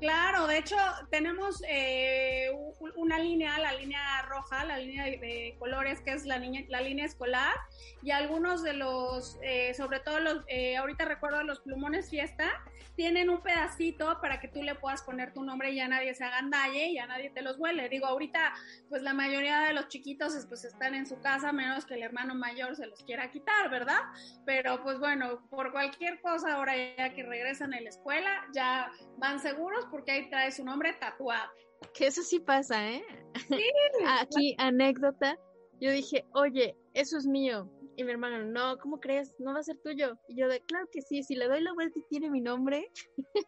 Claro, 0.00 0.46
de 0.46 0.58
hecho 0.58 0.76
tenemos 1.10 1.62
eh, 1.66 2.50
una 2.96 3.18
línea, 3.18 3.58
la 3.58 3.72
línea 3.72 4.22
roja, 4.28 4.64
la 4.64 4.76
línea 4.78 5.04
de, 5.04 5.56
colores, 5.58 6.00
que 6.00 6.12
es 6.12 6.26
la, 6.26 6.38
la 6.68 6.80
línea 6.82 7.06
escolar, 7.06 7.54
y 8.02 8.10
algunos 8.10 8.62
de 8.62 8.74
los, 8.74 9.38
eh, 9.42 9.72
sobre 9.74 10.00
todo 10.00 10.20
los, 10.20 10.44
eh, 10.48 10.76
ahorita 10.76 11.06
recuerdo 11.06 11.42
los 11.44 11.60
plumones 11.60 12.10
fiesta, 12.10 12.62
tienen 12.94 13.30
un 13.30 13.42
pedacito 13.42 14.20
para 14.20 14.40
que 14.40 14.48
tú 14.48 14.62
le 14.62 14.74
puedas 14.74 15.02
poner 15.02 15.32
tu 15.32 15.44
nombre 15.44 15.70
y 15.70 15.76
ya 15.76 15.86
nadie 15.86 16.14
se 16.14 16.24
agandalle 16.24 16.88
y 16.88 16.94
ya 16.94 17.06
nadie 17.06 17.30
te 17.30 17.42
los 17.42 17.58
huele. 17.58 17.88
Digo, 17.88 18.06
ahorita 18.06 18.54
pues 18.88 19.02
la 19.02 19.12
mayoría 19.12 19.60
de 19.60 19.74
los 19.74 19.88
chiquitos 19.88 20.34
pues 20.48 20.64
están 20.64 20.94
en 20.94 21.06
su 21.06 21.20
casa, 21.20 21.52
menos 21.52 21.84
que 21.84 21.94
el 21.94 22.02
hermano 22.02 22.34
mayor 22.34 22.74
se 22.74 22.86
los 22.86 23.04
quiera 23.04 23.30
quitar, 23.30 23.70
¿verdad? 23.70 24.00
Pero 24.44 24.82
pues 24.82 24.98
bueno, 24.98 25.46
por 25.50 25.72
cualquier 25.72 26.20
cosa 26.20 26.54
ahora 26.54 26.74
ya 26.96 27.12
que 27.14 27.22
regresan 27.22 27.74
a 27.74 27.80
la 27.80 27.90
escuela, 27.90 28.46
ya 28.54 28.90
van 29.18 29.40
seguros 29.40 29.85
porque 29.90 30.12
ahí 30.12 30.30
trae 30.30 30.52
su 30.52 30.64
nombre 30.64 30.92
tatuado. 30.94 31.50
Que 31.92 32.06
eso 32.06 32.22
sí 32.22 32.40
pasa, 32.40 32.88
¿eh? 32.90 33.04
Sí. 33.48 33.62
Aquí, 34.06 34.54
anécdota. 34.58 35.38
Yo 35.80 35.90
dije, 35.90 36.24
oye, 36.32 36.76
eso 36.94 37.18
es 37.18 37.26
mío. 37.26 37.70
Y 37.96 38.04
mi 38.04 38.12
hermano, 38.12 38.44
no, 38.44 38.78
¿cómo 38.78 39.00
crees? 39.00 39.34
No 39.38 39.54
va 39.54 39.60
a 39.60 39.62
ser 39.62 39.78
tuyo. 39.82 40.18
Y 40.28 40.36
yo 40.36 40.48
de, 40.48 40.60
claro 40.60 40.86
que 40.90 41.02
sí, 41.02 41.22
si 41.22 41.34
le 41.34 41.48
doy 41.48 41.62
la 41.62 41.72
vuelta 41.72 41.98
y 41.98 42.02
tiene 42.08 42.30
mi 42.30 42.40
nombre, 42.40 42.90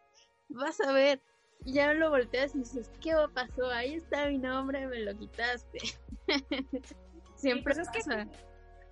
vas 0.49 0.79
a 0.81 0.91
ver. 0.91 1.21
Y 1.65 1.73
ya 1.73 1.93
lo 1.93 2.09
volteas 2.09 2.55
y 2.55 2.59
dices, 2.59 2.89
¿qué 3.01 3.13
pasó? 3.33 3.67
Ahí 3.67 3.95
está 3.95 4.27
mi 4.27 4.37
nombre, 4.37 4.87
me 4.87 4.99
lo 4.99 5.17
quitaste. 5.17 5.79
Siempre 7.35 7.75
pues 7.75 7.87
pasa. 7.87 8.27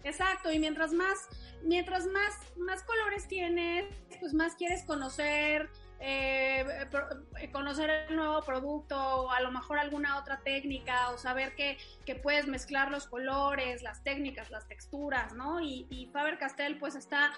exacto, 0.03 0.51
y 0.51 0.59
mientras 0.59 0.93
más, 0.93 1.27
mientras 1.63 2.07
más, 2.07 2.33
más 2.57 2.83
colores 2.83 3.27
tienes, 3.27 3.85
pues 4.19 4.33
más 4.33 4.55
quieres 4.55 4.83
conocer, 4.85 5.69
eh, 5.99 6.65
eh, 7.39 7.51
conocer 7.51 7.89
el 7.89 8.15
nuevo 8.15 8.41
producto 8.43 8.97
o 8.97 9.31
a 9.31 9.41
lo 9.41 9.51
mejor 9.51 9.79
alguna 9.79 10.19
otra 10.19 10.41
técnica 10.43 11.09
o 11.09 11.17
saber 11.17 11.55
que, 11.55 11.77
que 12.05 12.15
puedes 12.15 12.47
mezclar 12.47 12.91
los 12.91 13.07
colores, 13.07 13.81
las 13.81 14.03
técnicas, 14.03 14.51
las 14.51 14.67
texturas, 14.67 15.33
¿no? 15.33 15.59
Y, 15.59 15.87
y 15.89 16.07
Faber-Castell 16.07 16.77
pues 16.77 16.95
está 16.95 17.31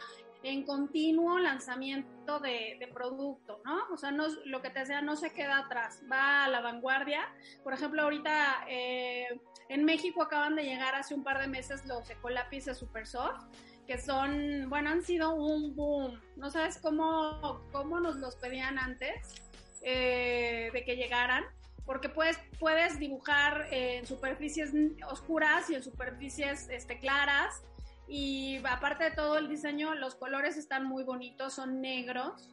en 0.44 0.64
continuo 0.64 1.38
lanzamiento 1.38 2.40
de, 2.40 2.78
de, 2.80 2.88
producto, 2.88 3.62
¿no? 3.66 3.88
O 3.92 3.98
sea, 3.98 4.12
no, 4.12 4.28
lo 4.46 4.62
que 4.62 4.70
te 4.70 4.86
sea 4.86 5.02
no 5.02 5.16
se 5.16 5.32
queda 5.32 5.60
atrás, 5.60 6.02
va 6.10 6.46
a 6.46 6.48
la 6.48 6.62
vanguardia. 6.62 7.22
Por 7.64 7.74
ejemplo, 7.74 8.04
ahorita 8.04 8.66
eh, 8.70 9.28
en 9.68 9.84
México 9.84 10.22
acaban 10.22 10.56
de 10.56 10.64
llegar 10.64 10.96
hace 10.96 11.14
un 11.14 11.24
par 11.24 11.42
de 11.42 11.48
meses 11.48 11.86
los 11.86 12.10
Ecolápices 12.10 12.78
Super 12.78 13.06
Soft 13.06 13.44
que 13.90 13.98
son, 13.98 14.70
bueno, 14.70 14.92
han 14.92 15.02
sido 15.02 15.34
un 15.34 15.76
boom. 15.76 16.22
No 16.36 16.52
sabes 16.52 16.78
cómo, 16.78 17.60
cómo 17.72 18.00
nos 18.00 18.18
los 18.18 18.36
pedían 18.36 18.78
antes 18.78 19.42
eh, 19.82 20.70
de 20.72 20.84
que 20.86 20.96
llegaran, 20.96 21.44
porque 21.88 22.08
puedes, 22.08 22.38
puedes 22.60 23.00
dibujar 23.00 23.66
en 23.72 24.06
superficies 24.06 24.72
oscuras 25.10 25.72
y 25.72 25.76
en 25.76 25.82
superficies 25.82 26.70
este, 26.70 27.00
claras. 27.00 27.64
Y 28.08 28.62
aparte 28.64 29.06
de 29.06 29.12
todo 29.12 29.40
el 29.40 29.50
diseño, 29.50 29.96
los 29.96 30.14
colores 30.14 30.56
están 30.56 30.86
muy 30.86 31.04
bonitos, 31.04 31.56
son 31.56 31.82
negros. 31.82 32.48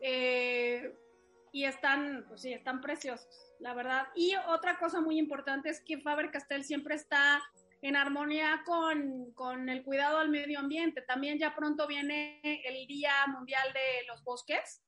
Eh, 0.00 0.98
y 1.52 1.64
están, 1.64 2.24
pues 2.26 2.40
sí, 2.40 2.52
están 2.52 2.80
preciosos, 2.80 3.54
la 3.60 3.72
verdad. 3.72 4.08
Y 4.16 4.34
otra 4.48 4.80
cosa 4.80 5.00
muy 5.00 5.16
importante 5.16 5.68
es 5.68 5.80
que 5.80 5.98
Faber 5.98 6.32
Castell 6.32 6.64
siempre 6.64 6.96
está 6.96 7.40
en 7.82 7.96
armonía 7.96 8.62
con, 8.64 9.68
el 9.68 9.82
cuidado 9.82 10.18
al 10.18 10.28
medio 10.28 10.60
ambiente. 10.60 11.02
También 11.02 11.38
ya 11.38 11.54
pronto 11.54 11.86
viene 11.86 12.40
el 12.42 12.86
Día 12.86 13.12
Mundial 13.26 13.72
de 13.74 14.06
los 14.06 14.22
Bosques. 14.22 14.82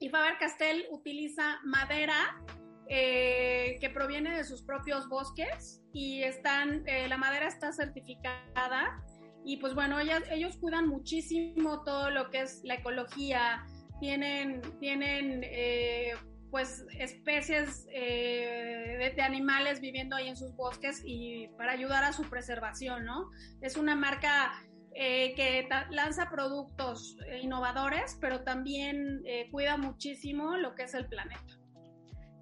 Y 0.00 0.08
Faber 0.08 0.36
Castell 0.38 0.86
utiliza 0.90 1.60
madera 1.64 2.42
eh, 2.88 3.78
que 3.80 3.90
proviene 3.90 4.36
de 4.36 4.44
sus 4.44 4.62
propios 4.62 5.08
bosques 5.08 5.80
y 5.92 6.22
están, 6.24 6.82
eh, 6.86 7.08
la 7.08 7.16
madera 7.16 7.46
está 7.46 7.72
certificada. 7.72 9.00
Y 9.44 9.58
pues 9.58 9.74
bueno, 9.74 9.98
ellos 10.00 10.56
cuidan 10.56 10.88
muchísimo 10.88 11.84
todo 11.84 12.10
lo 12.10 12.28
que 12.30 12.40
es 12.40 12.60
la 12.64 12.74
ecología, 12.74 13.64
tienen, 14.00 14.62
tienen 14.80 15.42
eh, 15.44 16.14
pues 16.54 16.86
especies 17.00 17.84
eh, 17.92 19.12
de, 19.12 19.22
animales 19.22 19.80
viviendo 19.80 20.14
ahí 20.14 20.28
en 20.28 20.36
sus 20.36 20.54
bosques 20.54 21.02
y 21.04 21.48
para 21.58 21.72
ayudar 21.72 22.04
a 22.04 22.12
su 22.12 22.22
preservación, 22.30 23.04
¿no? 23.04 23.28
Es 23.60 23.76
una 23.76 23.96
marca 23.96 24.52
eh, 24.94 25.34
que 25.34 25.68
lanza 25.90 26.30
productos 26.30 27.16
innovadores, 27.42 28.16
pero 28.20 28.44
también 28.44 29.20
eh, 29.26 29.48
cuida 29.50 29.76
muchísimo 29.76 30.56
lo 30.56 30.76
que 30.76 30.84
es 30.84 30.94
el 30.94 31.08
planeta. 31.08 31.58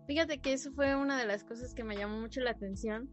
Fíjate 0.07 0.42
que 0.42 0.52
eso 0.52 0.71
fue 0.75 0.95
una 0.95 1.19
de 1.19 1.25
las 1.25 1.42
cosas 1.42 1.73
que 1.73 1.83
me 1.83 1.97
llamó 1.97 2.21
mucho 2.21 2.42
la 2.42 2.50
atención, 2.50 3.09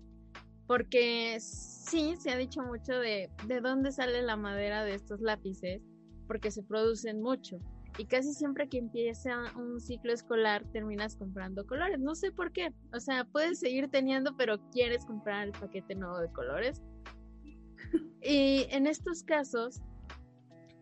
porque 0.67 1.37
sí, 1.39 2.17
se 2.17 2.31
ha 2.31 2.37
dicho 2.37 2.61
mucho 2.61 2.99
de, 2.99 3.29
de 3.47 3.61
dónde 3.61 3.93
sale 3.93 4.21
la 4.21 4.35
madera 4.35 4.83
de 4.83 4.95
estos 4.95 5.21
lápices, 5.21 5.81
porque 6.27 6.51
se 6.51 6.61
producen 6.61 7.21
mucho 7.21 7.57
y 7.99 8.05
casi 8.05 8.33
siempre 8.33 8.69
que 8.69 8.77
empieza 8.77 9.53
un 9.57 9.81
ciclo 9.81 10.13
escolar 10.13 10.63
terminas 10.71 11.17
comprando 11.17 11.67
colores. 11.67 11.99
No 11.99 12.15
sé 12.15 12.31
por 12.31 12.53
qué. 12.53 12.73
O 12.93 12.99
sea, 13.01 13.25
puedes 13.25 13.59
seguir 13.59 13.89
teniendo, 13.89 14.37
pero 14.37 14.57
quieres 14.71 15.05
comprar 15.05 15.47
el 15.47 15.51
paquete 15.51 15.95
nuevo 15.95 16.17
de 16.19 16.31
colores. 16.31 16.81
y 18.23 18.67
en 18.69 18.87
estos 18.87 19.21
casos, 19.23 19.81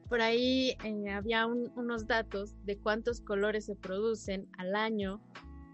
por 0.07 0.21
ahí 0.21 0.77
eh, 0.83 1.09
había 1.09 1.47
unos 1.47 2.05
datos 2.05 2.53
de 2.65 2.77
cuántos 2.77 3.21
colores 3.21 3.65
se 3.65 3.75
producen 3.75 4.47
al 4.59 4.75
año 4.75 5.19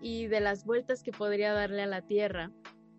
y 0.02 0.28
de 0.28 0.40
las 0.40 0.64
vueltas 0.64 1.04
que 1.04 1.12
podría 1.12 1.52
darle 1.52 1.82
a 1.82 1.88
la 1.88 2.02
Tierra 2.04 2.54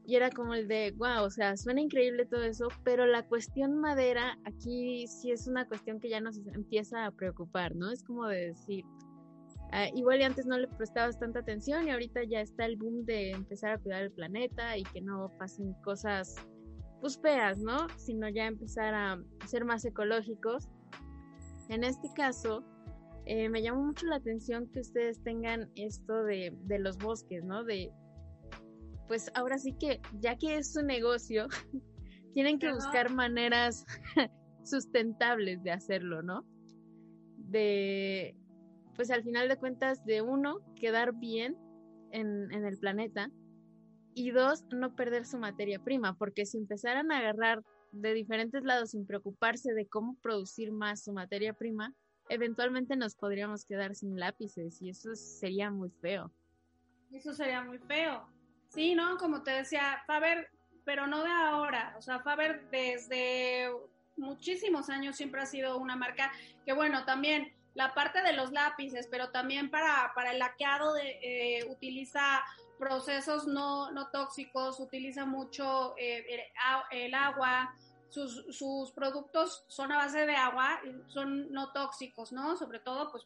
y 0.06 0.16
era 0.16 0.30
como 0.30 0.54
el 0.54 0.68
de, 0.68 0.92
wow, 0.96 1.24
o 1.24 1.30
sea, 1.30 1.56
suena 1.56 1.80
increíble 1.80 2.26
todo 2.26 2.42
eso, 2.42 2.68
pero 2.82 3.06
la 3.06 3.26
cuestión 3.26 3.78
madera 3.78 4.38
aquí 4.44 5.06
sí 5.06 5.30
es 5.30 5.46
una 5.46 5.66
cuestión 5.66 5.98
que 5.98 6.10
ya 6.10 6.20
nos 6.20 6.38
empieza 6.52 7.06
a 7.06 7.10
preocupar, 7.10 7.74
¿no? 7.74 7.90
Es 7.90 8.02
como 8.04 8.26
de 8.26 8.48
decir, 8.48 8.84
ah, 9.72 9.88
igual 9.94 10.20
y 10.20 10.24
antes 10.24 10.44
no 10.46 10.58
le 10.58 10.68
prestabas 10.68 11.18
tanta 11.18 11.40
atención 11.40 11.86
y 11.88 11.90
ahorita 11.90 12.22
ya 12.24 12.42
está 12.42 12.66
el 12.66 12.76
boom 12.76 13.06
de 13.06 13.30
empezar 13.30 13.72
a 13.72 13.78
cuidar 13.78 14.02
el 14.02 14.12
planeta 14.12 14.76
y 14.76 14.82
que 14.82 15.00
no 15.00 15.32
pasen 15.38 15.72
cosas 15.82 16.36
pues 17.00 17.18
feas, 17.18 17.58
¿no? 17.58 17.86
Sino 17.96 18.28
ya 18.28 18.46
empezar 18.46 18.94
a 18.94 19.22
ser 19.46 19.64
más 19.64 19.84
ecológicos. 19.84 20.68
En 21.70 21.82
este 21.82 22.08
caso, 22.14 22.62
eh, 23.24 23.48
me 23.48 23.62
llamó 23.62 23.84
mucho 23.84 24.06
la 24.06 24.16
atención 24.16 24.66
que 24.68 24.80
ustedes 24.80 25.22
tengan 25.22 25.70
esto 25.76 26.24
de, 26.24 26.54
de 26.64 26.78
los 26.78 26.98
bosques, 26.98 27.42
¿no? 27.42 27.64
De 27.64 27.90
pues 29.08 29.30
ahora 29.34 29.58
sí 29.58 29.72
que, 29.78 30.00
ya 30.20 30.36
que 30.36 30.56
es 30.56 30.72
su 30.72 30.82
negocio, 30.82 31.48
tienen 32.32 32.58
que 32.58 32.72
buscar 32.72 33.10
maneras 33.10 33.84
sustentables 34.64 35.62
de 35.62 35.70
hacerlo, 35.70 36.22
¿no? 36.22 36.44
De, 37.36 38.36
pues 38.96 39.10
al 39.10 39.22
final 39.22 39.48
de 39.48 39.56
cuentas, 39.56 40.04
de 40.04 40.22
uno, 40.22 40.60
quedar 40.74 41.14
bien 41.14 41.56
en, 42.10 42.50
en 42.52 42.64
el 42.64 42.78
planeta 42.78 43.30
y 44.14 44.30
dos, 44.30 44.64
no 44.70 44.94
perder 44.94 45.26
su 45.26 45.38
materia 45.38 45.78
prima, 45.78 46.16
porque 46.16 46.46
si 46.46 46.58
empezaran 46.58 47.10
a 47.12 47.18
agarrar 47.18 47.62
de 47.92 48.14
diferentes 48.14 48.64
lados 48.64 48.90
sin 48.90 49.06
preocuparse 49.06 49.72
de 49.72 49.86
cómo 49.86 50.16
producir 50.20 50.72
más 50.72 51.04
su 51.04 51.12
materia 51.12 51.52
prima, 51.52 51.94
eventualmente 52.28 52.96
nos 52.96 53.14
podríamos 53.14 53.64
quedar 53.64 53.94
sin 53.94 54.18
lápices 54.18 54.80
y 54.80 54.90
eso 54.90 55.14
sería 55.14 55.70
muy 55.70 55.90
feo. 55.90 56.32
Eso 57.12 57.32
sería 57.32 57.62
muy 57.62 57.78
feo. 57.78 58.26
Sí, 58.74 58.96
¿no? 58.96 59.16
Como 59.18 59.42
te 59.42 59.52
decía, 59.52 60.02
Faber, 60.04 60.50
pero 60.84 61.06
no 61.06 61.22
de 61.22 61.30
ahora, 61.30 61.94
o 61.96 62.02
sea, 62.02 62.18
Faber 62.18 62.68
desde 62.70 63.70
muchísimos 64.16 64.90
años 64.90 65.16
siempre 65.16 65.40
ha 65.40 65.46
sido 65.46 65.78
una 65.78 65.94
marca 65.94 66.32
que, 66.66 66.72
bueno, 66.72 67.04
también 67.04 67.52
la 67.74 67.94
parte 67.94 68.20
de 68.22 68.32
los 68.32 68.50
lápices, 68.50 69.06
pero 69.08 69.30
también 69.30 69.70
para, 69.70 70.12
para 70.16 70.32
el 70.32 70.40
laqueado 70.40 70.92
de, 70.92 71.18
eh, 71.22 71.64
utiliza 71.70 72.42
procesos 72.76 73.46
no, 73.46 73.92
no 73.92 74.08
tóxicos, 74.08 74.80
utiliza 74.80 75.24
mucho 75.24 75.94
eh, 75.96 76.50
el, 76.90 77.14
agua, 77.14 77.76
sus, 78.08 78.44
sus, 78.56 78.90
productos 78.90 79.64
son 79.68 79.92
a 79.92 79.98
base 79.98 80.26
de 80.26 80.34
agua, 80.34 80.80
son 81.06 81.52
no 81.52 81.72
tóxicos, 81.72 82.32
¿no? 82.32 82.56
Sobre 82.56 82.80
todo, 82.80 83.12
pues, 83.12 83.24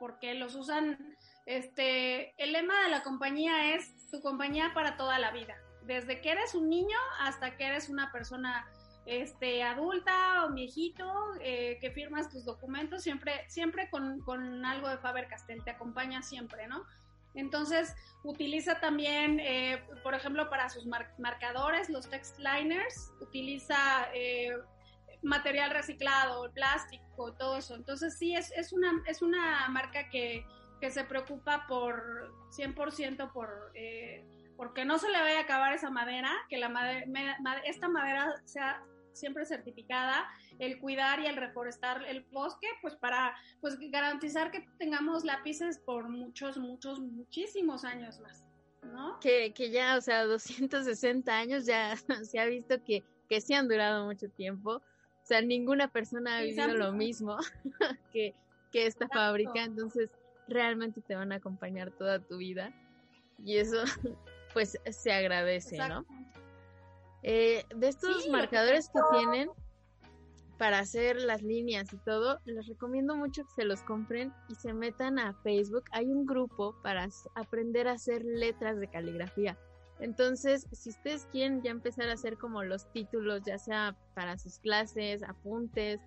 porque 0.00 0.34
los 0.34 0.54
usan, 0.54 1.16
este, 1.48 2.34
el 2.36 2.52
lema 2.52 2.82
de 2.84 2.90
la 2.90 3.02
compañía 3.02 3.74
es 3.74 4.10
tu 4.10 4.20
compañía 4.20 4.72
para 4.74 4.98
toda 4.98 5.18
la 5.18 5.30
vida, 5.30 5.56
desde 5.82 6.20
que 6.20 6.32
eres 6.32 6.54
un 6.54 6.68
niño 6.68 6.98
hasta 7.20 7.56
que 7.56 7.64
eres 7.64 7.88
una 7.88 8.12
persona 8.12 8.70
este, 9.06 9.62
adulta 9.62 10.44
o 10.44 10.52
viejito, 10.52 11.10
eh, 11.40 11.78
que 11.80 11.90
firmas 11.90 12.28
tus 12.28 12.44
documentos, 12.44 13.02
siempre, 13.02 13.48
siempre 13.48 13.88
con, 13.88 14.20
con 14.20 14.62
algo 14.66 14.90
de 14.90 14.98
Faber-Castell, 14.98 15.64
te 15.64 15.70
acompaña 15.70 16.20
siempre, 16.20 16.66
¿no? 16.66 16.84
Entonces, 17.34 17.94
utiliza 18.24 18.78
también, 18.80 19.40
eh, 19.40 19.82
por 20.02 20.12
ejemplo, 20.12 20.50
para 20.50 20.68
sus 20.68 20.84
marcadores, 21.16 21.88
los 21.88 22.10
text 22.10 22.38
liners, 22.40 23.10
utiliza 23.22 24.08
eh, 24.12 24.54
material 25.22 25.70
reciclado, 25.70 26.52
plástico, 26.52 27.32
todo 27.32 27.56
eso. 27.56 27.74
Entonces, 27.74 28.18
sí, 28.18 28.34
es, 28.34 28.52
es, 28.52 28.74
una, 28.74 29.02
es 29.06 29.22
una 29.22 29.66
marca 29.70 30.10
que, 30.10 30.44
que 30.80 30.90
se 30.90 31.04
preocupa 31.04 31.66
por 31.66 32.32
100% 32.50 33.32
por... 33.32 33.70
Eh, 33.74 34.24
porque 34.56 34.84
no 34.84 34.98
se 34.98 35.08
le 35.08 35.20
vaya 35.20 35.38
a 35.38 35.42
acabar 35.42 35.72
esa 35.72 35.88
madera, 35.88 36.32
que 36.48 36.58
la 36.58 36.68
esta 37.64 37.88
madera 37.88 38.34
sea 38.44 38.82
siempre 39.12 39.44
certificada, 39.44 40.28
el 40.58 40.78
cuidar 40.80 41.20
y 41.20 41.26
el 41.26 41.36
reforestar 41.36 42.04
el 42.06 42.22
bosque, 42.32 42.66
pues 42.80 42.96
para 42.96 43.34
pues 43.60 43.78
garantizar 43.78 44.50
que 44.50 44.66
tengamos 44.78 45.24
lápices 45.24 45.78
por 45.78 46.08
muchos, 46.08 46.56
muchos, 46.58 47.00
muchísimos 47.00 47.84
años 47.84 48.20
más, 48.20 48.44
¿no? 48.82 49.18
Que, 49.20 49.52
que 49.52 49.70
ya, 49.70 49.96
o 49.96 50.00
sea, 50.00 50.24
260 50.24 51.36
años 51.36 51.66
ya 51.66 51.94
se 52.24 52.38
ha 52.38 52.46
visto 52.46 52.82
que, 52.82 53.04
que 53.28 53.40
sí 53.40 53.54
han 53.54 53.68
durado 53.68 54.06
mucho 54.06 54.28
tiempo. 54.28 54.76
O 54.76 55.26
sea, 55.28 55.42
ninguna 55.42 55.88
persona 55.88 56.38
ha 56.38 56.42
vivido 56.42 56.68
lo 56.68 56.92
mismo 56.92 57.36
que, 58.12 58.34
que 58.72 58.86
esta 58.86 59.08
fábrica, 59.08 59.62
entonces 59.62 60.10
realmente 60.48 61.00
te 61.00 61.14
van 61.14 61.32
a 61.32 61.36
acompañar 61.36 61.90
toda 61.92 62.18
tu 62.20 62.38
vida. 62.38 62.72
Y 63.44 63.58
eso, 63.58 63.76
pues, 64.52 64.78
se 64.90 65.12
agradece, 65.12 65.78
¿no? 65.78 66.04
Eh, 67.22 67.64
de 67.74 67.88
estos 67.88 68.28
marcadores 68.28 68.88
que, 68.88 69.00
tienen 69.10 69.50
para 70.56 70.80
hacer 70.80 71.16
las 71.16 71.42
líneas 71.42 71.92
y 71.92 71.98
todo, 71.98 72.40
les 72.44 72.66
recomiendo 72.66 73.14
mucho 73.16 73.44
que 73.44 73.62
se 73.62 73.64
los 73.64 73.80
compren 73.82 74.32
y 74.48 74.56
se 74.56 74.72
metan 74.72 75.18
a 75.18 75.34
Facebook. 75.42 75.84
Hay 75.92 76.06
un 76.06 76.26
grupo 76.26 76.74
para 76.82 77.08
aprender 77.36 77.86
a 77.86 77.92
hacer 77.92 78.24
letras 78.24 78.78
de 78.78 78.88
caligrafía. 78.88 79.56
Entonces, 80.00 80.66
si 80.72 80.90
ustedes 80.90 81.26
quieren 81.26 81.62
ya 81.62 81.70
empezar 81.70 82.08
a 82.08 82.12
hacer 82.12 82.38
como 82.38 82.62
los 82.62 82.90
títulos, 82.92 83.42
ya 83.44 83.58
sea 83.58 83.96
para 84.14 84.38
sus 84.38 84.58
clases, 84.58 85.22
apuntes 85.22 86.00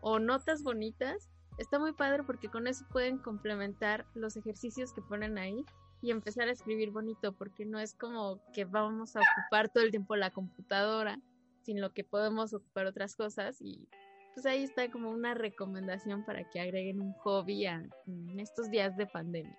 o 0.00 0.18
notas 0.18 0.62
bonitas, 0.62 1.28
está 1.58 1.78
muy 1.78 1.92
padre 1.92 2.22
porque 2.22 2.48
con 2.48 2.66
eso 2.66 2.84
pueden 2.90 3.18
complementar 3.18 4.06
los 4.14 4.36
ejercicios 4.36 4.92
que 4.92 5.02
ponen 5.02 5.38
ahí 5.38 5.64
y 6.02 6.10
empezar 6.10 6.48
a 6.48 6.52
escribir 6.52 6.90
bonito, 6.90 7.32
porque 7.32 7.64
no 7.64 7.78
es 7.78 7.94
como 7.94 8.40
que 8.52 8.64
vamos 8.64 9.16
a 9.16 9.20
ocupar 9.20 9.68
todo 9.68 9.84
el 9.84 9.90
tiempo 9.90 10.14
la 10.16 10.30
computadora, 10.30 11.18
sino 11.62 11.92
que 11.92 12.04
podemos 12.04 12.52
ocupar 12.54 12.86
otras 12.86 13.16
cosas 13.16 13.60
y 13.60 13.88
pues 14.34 14.44
ahí 14.44 14.64
está 14.64 14.90
como 14.90 15.10
una 15.10 15.32
recomendación 15.32 16.24
para 16.24 16.44
que 16.50 16.60
agreguen 16.60 17.00
un 17.00 17.14
hobby 17.14 17.66
en 17.66 17.90
estos 18.38 18.70
días 18.70 18.96
de 18.96 19.06
pandemia. 19.06 19.56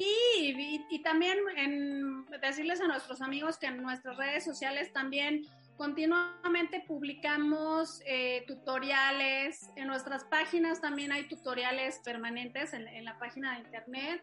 Sí, 0.00 0.86
y, 0.88 1.02
también 1.02 1.36
en 1.56 2.24
decirles 2.40 2.80
a 2.80 2.86
nuestros 2.86 3.20
amigos 3.20 3.58
que 3.58 3.66
en 3.66 3.82
nuestras 3.82 4.16
redes 4.16 4.44
sociales 4.44 4.92
también 4.94 5.42
continuamente 5.80 6.84
publicamos 6.86 8.02
eh, 8.04 8.44
tutoriales, 8.46 9.70
en 9.76 9.86
nuestras 9.86 10.24
páginas 10.24 10.82
también 10.82 11.10
hay 11.10 11.26
tutoriales 11.26 12.02
permanentes 12.04 12.74
en, 12.74 12.86
en 12.86 13.06
la 13.06 13.18
página 13.18 13.54
de 13.54 13.60
internet. 13.60 14.22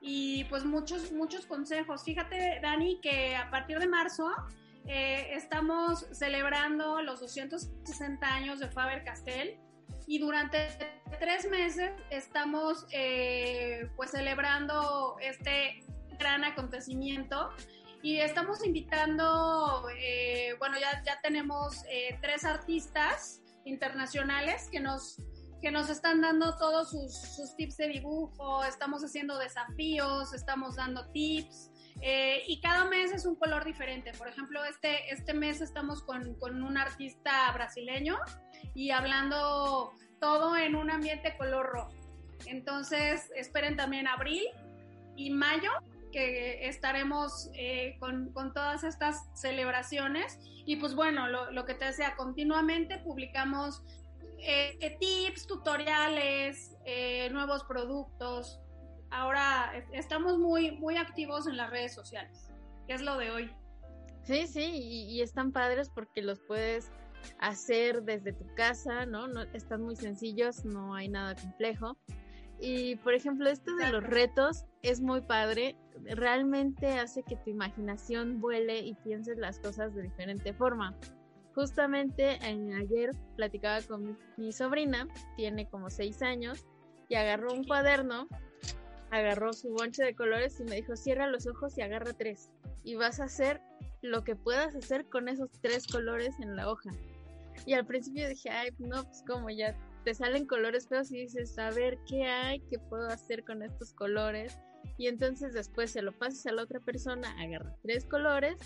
Y 0.00 0.44
pues 0.44 0.64
muchos, 0.64 1.12
muchos 1.12 1.44
consejos. 1.44 2.04
Fíjate, 2.04 2.58
Dani, 2.62 3.02
que 3.02 3.36
a 3.36 3.50
partir 3.50 3.78
de 3.80 3.86
marzo 3.86 4.30
eh, 4.86 5.28
estamos 5.34 6.06
celebrando 6.10 7.02
los 7.02 7.20
260 7.20 8.26
años 8.26 8.58
de 8.58 8.70
Faber 8.70 9.04
Castell. 9.04 9.58
Y 10.06 10.20
durante 10.20 10.68
tres 11.20 11.50
meses 11.50 11.92
estamos 12.08 12.86
eh, 12.92 13.90
pues 13.96 14.12
celebrando 14.12 15.18
este 15.20 15.84
gran 16.18 16.44
acontecimiento 16.44 17.50
y 18.04 18.20
estamos 18.20 18.64
invitando, 18.64 19.88
eh, 19.98 20.54
bueno, 20.60 20.78
ya, 20.78 21.02
ya 21.04 21.20
tenemos 21.22 21.82
tres 22.20 22.44
artistas 22.44 23.42
internacionales 23.64 24.68
que 24.70 24.78
nos 24.78 25.18
que 25.64 25.70
nos 25.70 25.88
están 25.88 26.20
dando 26.20 26.58
todos 26.58 26.90
sus, 26.90 27.56
tips 27.56 27.78
de 27.78 27.88
dibujo, 27.88 28.62
estamos 28.64 29.02
haciendo 29.02 29.38
desafíos, 29.38 30.34
estamos 30.34 30.76
dando 30.76 31.06
tips. 31.06 31.70
Eh, 32.02 32.42
y 32.46 32.60
cada 32.60 32.84
mes 32.84 33.12
es 33.12 33.24
un 33.24 33.34
color 33.34 33.64
diferente. 33.64 34.12
Por 34.12 34.28
ejemplo, 34.28 34.62
este, 34.66 35.10
este 35.10 35.32
mes 35.32 35.62
estamos 35.62 36.02
con, 36.02 36.34
con 36.34 36.62
un 36.62 36.76
artista 36.76 37.50
brasileño 37.52 38.18
y 38.74 38.90
hablando 38.90 39.94
todo 40.20 40.54
en 40.54 40.76
un 40.76 40.90
ambiente 40.90 41.34
color 41.38 41.64
rojo. 41.64 41.94
Entonces, 42.44 43.30
esperen 43.34 43.74
también 43.74 44.06
abril 44.06 44.44
y 45.16 45.30
mayo, 45.30 45.70
que 46.14 46.68
estaremos 46.68 47.50
eh, 47.54 47.96
con, 47.98 48.32
con, 48.32 48.54
todas 48.54 48.84
estas 48.84 49.28
celebraciones. 49.34 50.38
Y 50.64 50.76
pues 50.76 50.94
bueno, 50.94 51.26
lo, 51.26 51.50
lo, 51.50 51.64
que 51.64 51.74
te 51.74 51.86
decía, 51.86 52.14
continuamente 52.16 52.98
publicamos 52.98 53.82
eh, 54.38 54.96
tips, 55.00 55.48
tutoriales, 55.48 56.76
eh, 56.84 57.28
nuevos 57.30 57.64
productos. 57.64 58.60
Ahora 59.10 59.72
estamos 59.92 60.38
muy, 60.38 60.72
muy 60.72 60.96
activos 60.96 61.48
en 61.48 61.56
las 61.56 61.70
redes 61.70 61.94
sociales, 61.94 62.48
que 62.86 62.94
es 62.94 63.02
lo 63.02 63.16
de 63.18 63.30
hoy. 63.32 63.50
Sí, 64.22 64.46
sí, 64.46 64.70
y, 64.72 65.20
están 65.20 65.50
padres 65.50 65.90
porque 65.90 66.22
los 66.22 66.40
puedes 66.40 66.90
hacer 67.40 68.02
desde 68.04 68.32
tu 68.32 68.46
casa, 68.54 69.04
¿no? 69.04 69.26
¿no? 69.26 69.42
Están 69.52 69.82
muy 69.82 69.96
sencillos, 69.96 70.64
no 70.64 70.94
hay 70.94 71.08
nada 71.08 71.34
complejo. 71.34 71.96
Y 72.60 72.96
por 72.96 73.14
ejemplo, 73.14 73.48
esto 73.48 73.74
de 73.76 73.90
los 73.90 74.04
retos 74.04 74.64
es 74.82 75.00
muy 75.00 75.20
padre, 75.20 75.76
realmente 76.04 76.98
hace 76.98 77.22
que 77.22 77.36
tu 77.36 77.50
imaginación 77.50 78.40
vuele 78.40 78.78
y 78.78 78.94
pienses 78.94 79.38
las 79.38 79.58
cosas 79.58 79.94
de 79.94 80.02
diferente 80.02 80.52
forma. 80.52 80.94
Justamente 81.54 82.38
ayer 82.42 83.10
platicaba 83.36 83.80
con 83.82 84.18
mi, 84.36 84.52
sobrina, 84.52 85.06
tiene 85.36 85.68
como 85.68 85.88
seis 85.88 86.22
años, 86.22 86.66
y 87.08 87.14
agarró 87.14 87.52
un 87.52 87.64
cuaderno, 87.64 88.28
agarró 89.10 89.52
su 89.52 89.70
bonche 89.70 90.02
de 90.02 90.16
colores 90.16 90.58
y 90.58 90.64
me 90.64 90.76
dijo, 90.76 90.96
cierra 90.96 91.28
los 91.28 91.46
ojos 91.46 91.78
y 91.78 91.82
agarra 91.82 92.12
tres. 92.12 92.50
Y 92.82 92.96
vas 92.96 93.20
a 93.20 93.24
hacer 93.24 93.60
lo 94.02 94.24
que 94.24 94.36
puedas 94.36 94.74
hacer 94.74 95.06
con 95.08 95.28
esos 95.28 95.50
tres 95.60 95.86
colores 95.86 96.34
en 96.40 96.56
la 96.56 96.68
hoja. 96.68 96.90
Y 97.66 97.74
al 97.74 97.86
principio 97.86 98.28
dije, 98.28 98.50
ay, 98.50 98.70
no, 98.78 99.04
pues 99.04 99.22
como 99.26 99.48
ya 99.50 99.76
te 100.04 100.14
salen 100.14 100.46
colores 100.46 100.86
feos 100.86 101.10
y 101.10 101.22
dices, 101.22 101.58
a 101.58 101.70
ver, 101.70 101.98
¿qué 102.06 102.24
hay? 102.24 102.60
¿Qué 102.70 102.78
puedo 102.78 103.08
hacer 103.08 103.44
con 103.44 103.62
estos 103.62 103.94
colores? 103.94 104.58
Y 104.98 105.06
entonces 105.06 105.54
después 105.54 105.90
se 105.90 106.02
lo 106.02 106.12
pasas 106.12 106.46
a 106.46 106.52
la 106.52 106.62
otra 106.62 106.78
persona, 106.78 107.34
agarra 107.40 107.74
tres 107.82 108.04
colores 108.04 108.56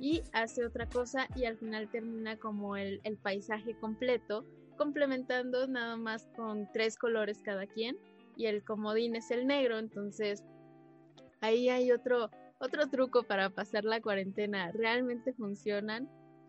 y 0.00 0.22
hace 0.32 0.64
otra 0.64 0.88
cosa 0.88 1.28
y 1.36 1.44
al 1.44 1.58
final 1.58 1.90
termina 1.90 2.36
como 2.38 2.76
el, 2.76 3.00
el 3.04 3.18
paisaje 3.18 3.76
completo, 3.78 4.44
complementando 4.76 5.66
nada 5.68 5.96
más 5.96 6.28
con 6.34 6.70
tres 6.72 6.96
colores 6.96 7.42
cada 7.42 7.66
quien 7.66 7.96
y 8.36 8.46
el 8.46 8.64
comodín 8.64 9.16
es 9.16 9.30
el 9.30 9.46
negro, 9.46 9.78
entonces 9.78 10.44
ahí 11.40 11.68
hay 11.68 11.92
otro, 11.92 12.30
otro 12.58 12.88
truco 12.88 13.22
para 13.22 13.50
pasar 13.50 13.84
la 13.84 14.00
cuarentena. 14.00 14.72
Realmente 14.72 15.32
funcionan 15.34 16.08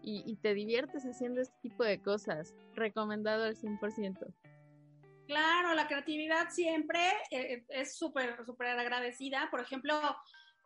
y, 0.10 0.36
te 0.38 0.54
diviertes 0.54 1.04
haciendo 1.04 1.42
este 1.42 1.58
tipo 1.62 1.84
de 1.84 2.02
cosas. 2.02 2.56
Recomendado 2.74 3.44
al 3.44 3.58
100%. 3.58 4.34
Claro, 5.28 5.74
la 5.74 5.88
creatividad 5.88 6.50
siempre 6.50 7.02
eh, 7.32 7.66
es 7.68 7.98
súper, 7.98 8.46
súper 8.46 8.68
agradecida. 8.68 9.50
Por 9.52 9.60
ejemplo, 9.60 10.00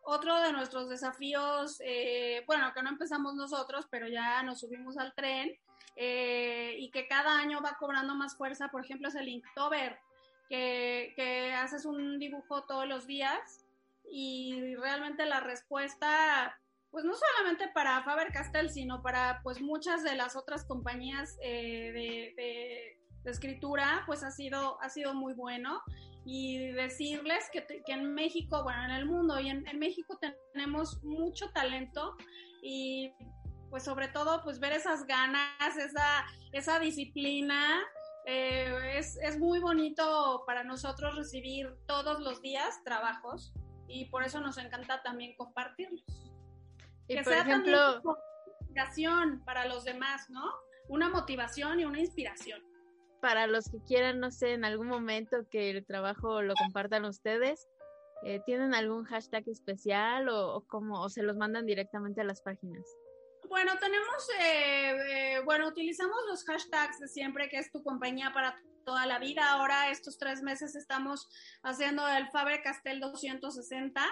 otro 0.04 0.40
de 0.40 0.52
nuestros 0.52 0.88
desafíos, 0.88 1.78
eh, 1.84 2.44
bueno, 2.46 2.72
que 2.72 2.82
no 2.82 2.90
empezamos 2.90 3.34
nosotros, 3.34 3.88
pero 3.90 4.06
ya 4.06 4.44
nos 4.44 4.60
subimos 4.60 4.96
al 4.96 5.12
tren 5.14 5.52
eh, 5.96 6.76
y 6.78 6.90
que 6.92 7.08
cada 7.08 7.36
año 7.36 7.60
va 7.60 7.76
cobrando 7.78 8.14
más 8.14 8.36
fuerza, 8.36 8.68
por 8.68 8.84
ejemplo, 8.84 9.08
es 9.08 9.16
el 9.16 9.28
Inktober, 9.28 9.98
que, 10.48 11.12
que 11.16 11.52
haces 11.52 11.84
un 11.84 12.20
dibujo 12.20 12.62
todos 12.62 12.86
los 12.86 13.08
días 13.08 13.66
y 14.08 14.76
realmente 14.76 15.26
la 15.26 15.40
respuesta, 15.40 16.56
pues 16.92 17.06
no 17.06 17.14
solamente 17.14 17.68
para 17.68 18.02
Faber 18.04 18.30
Castell, 18.32 18.70
sino 18.70 19.02
para 19.02 19.40
pues 19.42 19.62
muchas 19.62 20.04
de 20.04 20.14
las 20.14 20.36
otras 20.36 20.64
compañías 20.64 21.38
eh, 21.42 21.90
de, 21.92 22.98
escritura, 23.24 24.02
pues 24.04 24.24
ha 24.24 24.32
sido, 24.32 24.82
ha 24.82 24.88
sido 24.88 25.14
muy 25.14 25.32
bueno 25.32 25.80
y 26.24 26.72
decirles 26.72 27.48
que, 27.52 27.64
que, 27.64 27.92
en 27.92 28.14
México, 28.14 28.64
bueno, 28.64 28.84
en 28.84 28.90
el 28.90 29.06
mundo 29.06 29.38
y 29.40 29.48
en, 29.48 29.64
México 29.78 30.18
tenemos 30.52 31.02
mucho 31.04 31.50
talento 31.50 32.16
y 32.62 33.12
pues 33.70 33.84
sobre 33.84 34.08
todo 34.08 34.42
pues 34.42 34.58
ver 34.58 34.72
esas 34.72 35.06
ganas, 35.06 35.76
esa, 35.78 36.26
esa 36.52 36.78
disciplina. 36.78 37.80
Eh, 38.26 38.98
es, 38.98 39.16
es 39.22 39.38
muy 39.38 39.60
bonito 39.60 40.42
para 40.46 40.64
nosotros 40.64 41.16
recibir 41.16 41.74
todos 41.86 42.20
los 42.20 42.42
días 42.42 42.82
trabajos 42.84 43.52
y 43.88 44.06
por 44.06 44.24
eso 44.24 44.40
nos 44.40 44.58
encanta 44.58 45.00
también 45.02 45.34
compartirlos. 45.36 46.31
Y 47.12 47.16
que 47.16 47.22
por 47.22 47.32
sea 47.32 47.42
ejemplo, 47.42 48.00
una 48.02 48.14
inspiración 48.60 49.44
para 49.44 49.66
los 49.66 49.84
demás, 49.84 50.28
¿no? 50.30 50.44
Una 50.88 51.08
motivación 51.08 51.80
y 51.80 51.84
una 51.84 52.00
inspiración 52.00 52.60
para 53.22 53.46
los 53.46 53.70
que 53.70 53.78
quieran, 53.86 54.18
no 54.18 54.32
sé, 54.32 54.52
en 54.52 54.64
algún 54.64 54.88
momento 54.88 55.46
que 55.48 55.70
el 55.70 55.86
trabajo 55.86 56.42
lo 56.42 56.54
compartan 56.54 57.04
ustedes, 57.04 57.68
eh, 58.24 58.40
¿tienen 58.44 58.74
algún 58.74 59.04
hashtag 59.04 59.48
especial 59.48 60.28
o, 60.28 60.64
o 60.68 61.08
se 61.08 61.22
los 61.22 61.36
mandan 61.36 61.64
directamente 61.64 62.20
a 62.20 62.24
las 62.24 62.42
páginas? 62.42 62.84
Bueno, 63.48 63.72
tenemos, 63.78 64.28
eh, 64.40 65.36
eh, 65.36 65.40
bueno, 65.44 65.68
utilizamos 65.68 66.16
los 66.28 66.44
hashtags 66.44 66.98
de 66.98 67.06
siempre, 67.06 67.48
que 67.48 67.58
es 67.58 67.70
tu 67.70 67.84
compañía 67.84 68.32
para 68.34 68.60
toda 68.84 69.06
la 69.06 69.20
vida. 69.20 69.52
Ahora, 69.52 69.90
estos 69.90 70.18
tres 70.18 70.42
meses 70.42 70.74
estamos 70.74 71.28
haciendo 71.62 72.06
el 72.08 72.28
Faber 72.30 72.60
Castell 72.62 72.98
260 72.98 74.04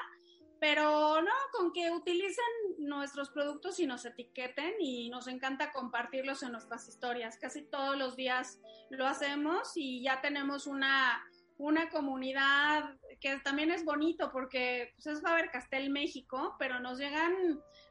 pero 0.60 1.22
no, 1.22 1.32
con 1.52 1.72
que 1.72 1.90
utilicen 1.90 2.44
nuestros 2.78 3.30
productos 3.30 3.80
y 3.80 3.86
nos 3.86 4.04
etiqueten 4.04 4.74
y 4.78 5.08
nos 5.08 5.26
encanta 5.26 5.72
compartirlos 5.72 6.42
en 6.42 6.52
nuestras 6.52 6.86
historias. 6.86 7.38
Casi 7.38 7.62
todos 7.62 7.96
los 7.96 8.14
días 8.14 8.60
lo 8.90 9.06
hacemos 9.06 9.72
y 9.74 10.02
ya 10.02 10.20
tenemos 10.20 10.66
una, 10.66 11.24
una 11.56 11.88
comunidad 11.88 12.94
que 13.22 13.38
también 13.38 13.70
es 13.70 13.86
bonito 13.86 14.30
porque 14.30 14.92
pues, 14.96 15.06
es 15.06 15.22
Faber 15.22 15.50
Castell 15.50 15.88
México, 15.88 16.56
pero 16.58 16.78
nos 16.78 16.98
llegan, 16.98 17.32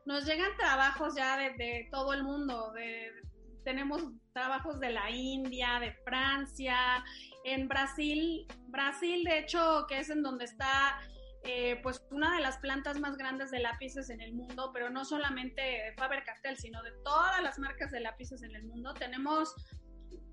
nos 0.06 0.26
llegan 0.26 0.56
trabajos 0.56 1.16
ya 1.16 1.38
de, 1.38 1.88
todo 1.92 2.14
el 2.14 2.24
mundo. 2.24 2.72
Tenemos 3.64 4.04
trabajos 4.32 4.80
de 4.80 4.92
la 4.92 5.10
India, 5.10 5.80
de 5.80 5.94
Francia, 6.06 7.04
en 7.46 7.68
Brasil, 7.68 8.46
Brasil 8.68 9.24
de 9.24 9.40
hecho 9.40 9.86
que 9.88 10.00
es 10.00 10.10
en 10.12 10.22
donde 10.22 10.46
está 10.46 11.00
eh, 11.44 11.80
pues 11.82 12.06
una 12.12 12.36
de 12.36 12.42
las 12.42 12.58
plantas 12.58 13.00
más 13.00 13.18
grandes 13.18 13.52
de 13.52 13.60
lápices 13.60 14.10
en 14.10 14.22
el 14.22 14.34
mundo, 14.34 14.72
pero 14.74 14.90
no 14.90 15.06
solamente 15.06 15.62
de 15.62 15.94
Faber 15.98 16.24
Castell, 16.26 16.58
sino 16.58 16.84
de 16.84 16.92
todas 17.04 17.42
las 17.42 17.60
marcas 17.60 17.92
de 17.92 18.02
lápices 18.02 18.44
en 18.44 18.56
el 18.56 18.64
mundo. 18.64 18.94
Tenemos 18.94 19.56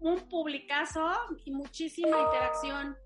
un 0.00 0.28
publicazo 0.28 1.08
y 1.44 1.52
muchísima 1.52 2.18
interacción. 2.18 2.96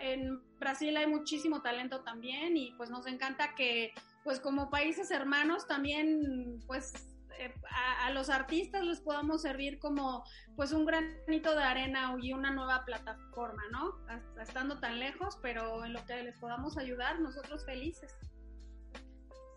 En 0.00 0.42
Brasil 0.58 0.96
hay 0.96 1.06
muchísimo 1.06 1.62
talento 1.62 2.02
también 2.02 2.56
y 2.56 2.72
pues 2.76 2.90
nos 2.90 3.06
encanta 3.06 3.54
que 3.54 3.92
pues 4.24 4.40
como 4.40 4.68
países 4.68 5.10
hermanos 5.10 5.66
también 5.66 6.60
pues 6.66 7.17
eh, 7.38 7.54
a, 8.02 8.10
los 8.10 8.30
artistas 8.30 8.84
les 8.84 9.00
podamos 9.00 9.42
servir 9.42 9.78
como 9.78 10.24
pues 10.56 10.72
un 10.72 10.84
granito 10.86 11.54
de 11.54 11.62
arena 11.62 12.16
y 12.20 12.32
una 12.32 12.50
nueva 12.50 12.84
plataforma, 12.84 13.62
¿no? 13.70 13.94
estando 14.40 14.78
tan 14.80 14.98
lejos, 14.98 15.38
pero 15.42 15.84
en 15.84 15.92
lo 15.92 16.04
que 16.06 16.22
les 16.22 16.38
podamos 16.38 16.76
ayudar, 16.76 17.20
nosotros 17.20 17.64
felices. 17.64 18.14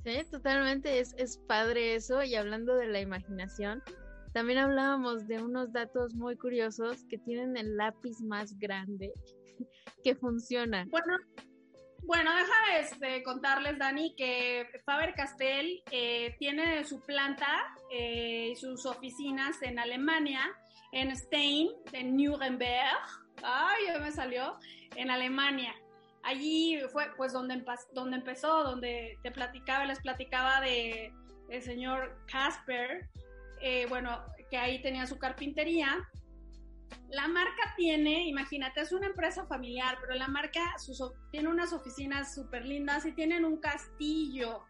Sí, 0.04 0.24
totalmente, 0.32 1.00
es, 1.00 1.14
es 1.18 1.38
padre 1.48 1.96
eso. 1.96 2.24
Y 2.24 2.36
hablando 2.36 2.76
de 2.76 2.88
la 2.88 3.00
imaginación, 3.00 3.84
también 4.34 4.60
hablábamos 4.60 5.28
de 5.28 5.42
unos 5.42 5.72
datos 5.74 6.14
muy 6.16 6.38
curiosos 6.38 7.04
que 7.10 7.18
tienen 7.20 7.58
el 7.58 7.78
lápiz 7.78 8.20
más 8.22 8.58
grande 8.58 9.14
que 10.04 10.16
funciona. 10.16 10.88
Bueno, 10.90 11.18
bueno, 12.04 12.32
déjame 12.36 12.80
este, 12.80 13.24
contarles, 13.24 13.78
Dani, 13.78 14.16
que 14.16 14.68
Faber 14.86 15.14
Castell 15.14 15.84
eh, 15.92 16.36
tiene 16.40 16.84
su 16.84 17.02
planta 17.02 17.76
eh, 17.92 18.50
y 18.52 18.56
sus 18.56 18.86
oficinas 18.86 19.62
en 19.62 19.80
Alemania, 19.80 20.42
en 20.92 21.16
Stein, 21.16 21.70
en 21.94 22.18
Nuremberg. 22.18 23.00
Ay, 23.44 23.86
ya 23.88 24.00
me 24.00 24.12
salió, 24.12 24.58
en 24.96 25.10
Alemania. 25.10 25.74
Allí 26.24 26.80
fue 26.92 27.08
pues 27.18 27.34
donde, 27.34 27.64
donde 27.94 28.18
empezó, 28.18 28.64
donde 28.64 29.18
te 29.24 29.32
platicaba, 29.32 29.86
les 29.86 30.00
platicaba 30.00 30.62
de 30.62 31.12
el 31.50 31.62
señor 31.62 32.18
Casper, 32.32 33.10
eh, 33.62 33.86
bueno, 33.90 34.24
que 34.50 34.58
ahí 34.58 34.82
tenía 34.82 35.06
su 35.06 35.20
carpintería 35.20 36.08
la 37.10 37.28
marca 37.28 37.74
tiene, 37.76 38.28
imagínate, 38.28 38.82
es 38.82 38.92
una 38.92 39.08
empresa 39.08 39.46
familiar, 39.46 39.98
pero 40.02 40.16
la 40.16 40.28
marca 40.28 40.62
tiene 41.32 41.50
unas 41.50 41.74
oficinas 41.74 42.34
súper 42.34 42.66
lindas 42.66 43.06
y 43.06 43.12
tienen 43.12 43.46
un 43.46 43.58
castillo. 43.58 44.64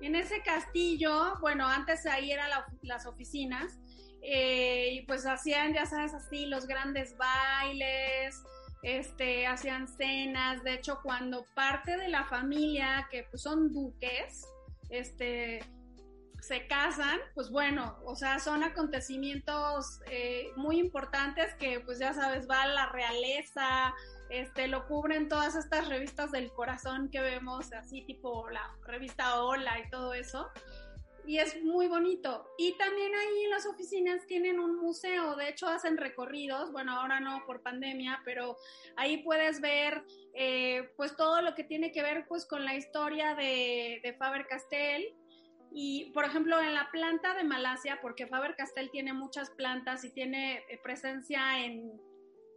En 0.00 0.14
ese 0.14 0.42
castillo, 0.42 1.38
bueno, 1.40 1.66
antes 1.66 2.06
ahí 2.06 2.32
eran 2.32 2.50
las 2.82 3.06
oficinas, 3.06 3.78
eh, 4.22 4.90
y 4.92 5.02
pues 5.02 5.26
hacían, 5.26 5.72
ya 5.72 5.86
sabes, 5.86 6.14
así 6.14 6.46
los 6.46 6.66
grandes 6.66 7.16
bailes, 7.16 8.42
este, 8.82 9.46
hacían 9.46 9.88
cenas. 9.88 10.62
De 10.62 10.74
hecho, 10.74 11.00
cuando 11.02 11.44
parte 11.54 11.96
de 11.96 12.08
la 12.08 12.24
familia, 12.24 13.08
que 13.10 13.24
pues 13.24 13.42
son 13.42 13.72
duques, 13.72 14.46
este, 14.90 15.60
se 16.40 16.66
casan, 16.66 17.18
pues 17.34 17.50
bueno, 17.50 17.98
o 18.04 18.16
sea, 18.16 18.38
son 18.38 18.62
acontecimientos 18.62 20.00
eh, 20.10 20.50
muy 20.56 20.78
importantes 20.78 21.54
que 21.54 21.80
pues 21.80 21.98
ya 21.98 22.14
sabes, 22.14 22.48
va 22.48 22.66
la 22.66 22.86
realeza, 22.86 23.94
este, 24.30 24.68
lo 24.68 24.86
cubren 24.86 25.28
todas 25.28 25.54
estas 25.56 25.88
revistas 25.88 26.30
del 26.30 26.52
corazón 26.52 27.10
que 27.10 27.20
vemos, 27.20 27.72
así 27.72 28.02
tipo 28.02 28.48
la 28.48 28.74
revista 28.86 29.42
Hola 29.42 29.78
y 29.80 29.90
todo 29.90 30.14
eso. 30.14 30.48
Y 31.26 31.38
es 31.38 31.62
muy 31.62 31.86
bonito. 31.86 32.46
Y 32.56 32.72
también 32.78 33.14
ahí 33.14 33.44
en 33.44 33.50
las 33.50 33.66
oficinas 33.66 34.26
tienen 34.26 34.58
un 34.58 34.76
museo, 34.76 35.36
de 35.36 35.50
hecho 35.50 35.68
hacen 35.68 35.98
recorridos, 35.98 36.72
bueno, 36.72 36.98
ahora 36.98 37.20
no 37.20 37.44
por 37.46 37.62
pandemia, 37.62 38.22
pero 38.24 38.56
ahí 38.96 39.18
puedes 39.18 39.60
ver 39.60 40.02
eh, 40.32 40.90
pues 40.96 41.14
todo 41.16 41.42
lo 41.42 41.54
que 41.54 41.62
tiene 41.62 41.92
que 41.92 42.02
ver 42.02 42.24
pues 42.26 42.46
con 42.46 42.64
la 42.64 42.74
historia 42.74 43.34
de, 43.34 44.00
de 44.02 44.14
Faber 44.14 44.46
Castell 44.46 45.14
y, 45.72 46.10
por 46.12 46.24
ejemplo, 46.24 46.60
en 46.60 46.74
la 46.74 46.90
planta 46.90 47.34
de 47.34 47.44
Malasia, 47.44 48.00
porque 48.02 48.26
Faber 48.26 48.56
Castell 48.56 48.90
tiene 48.90 49.12
muchas 49.12 49.50
plantas 49.50 50.04
y 50.04 50.10
tiene 50.10 50.64
eh, 50.68 50.80
presencia 50.82 51.64
en 51.64 51.92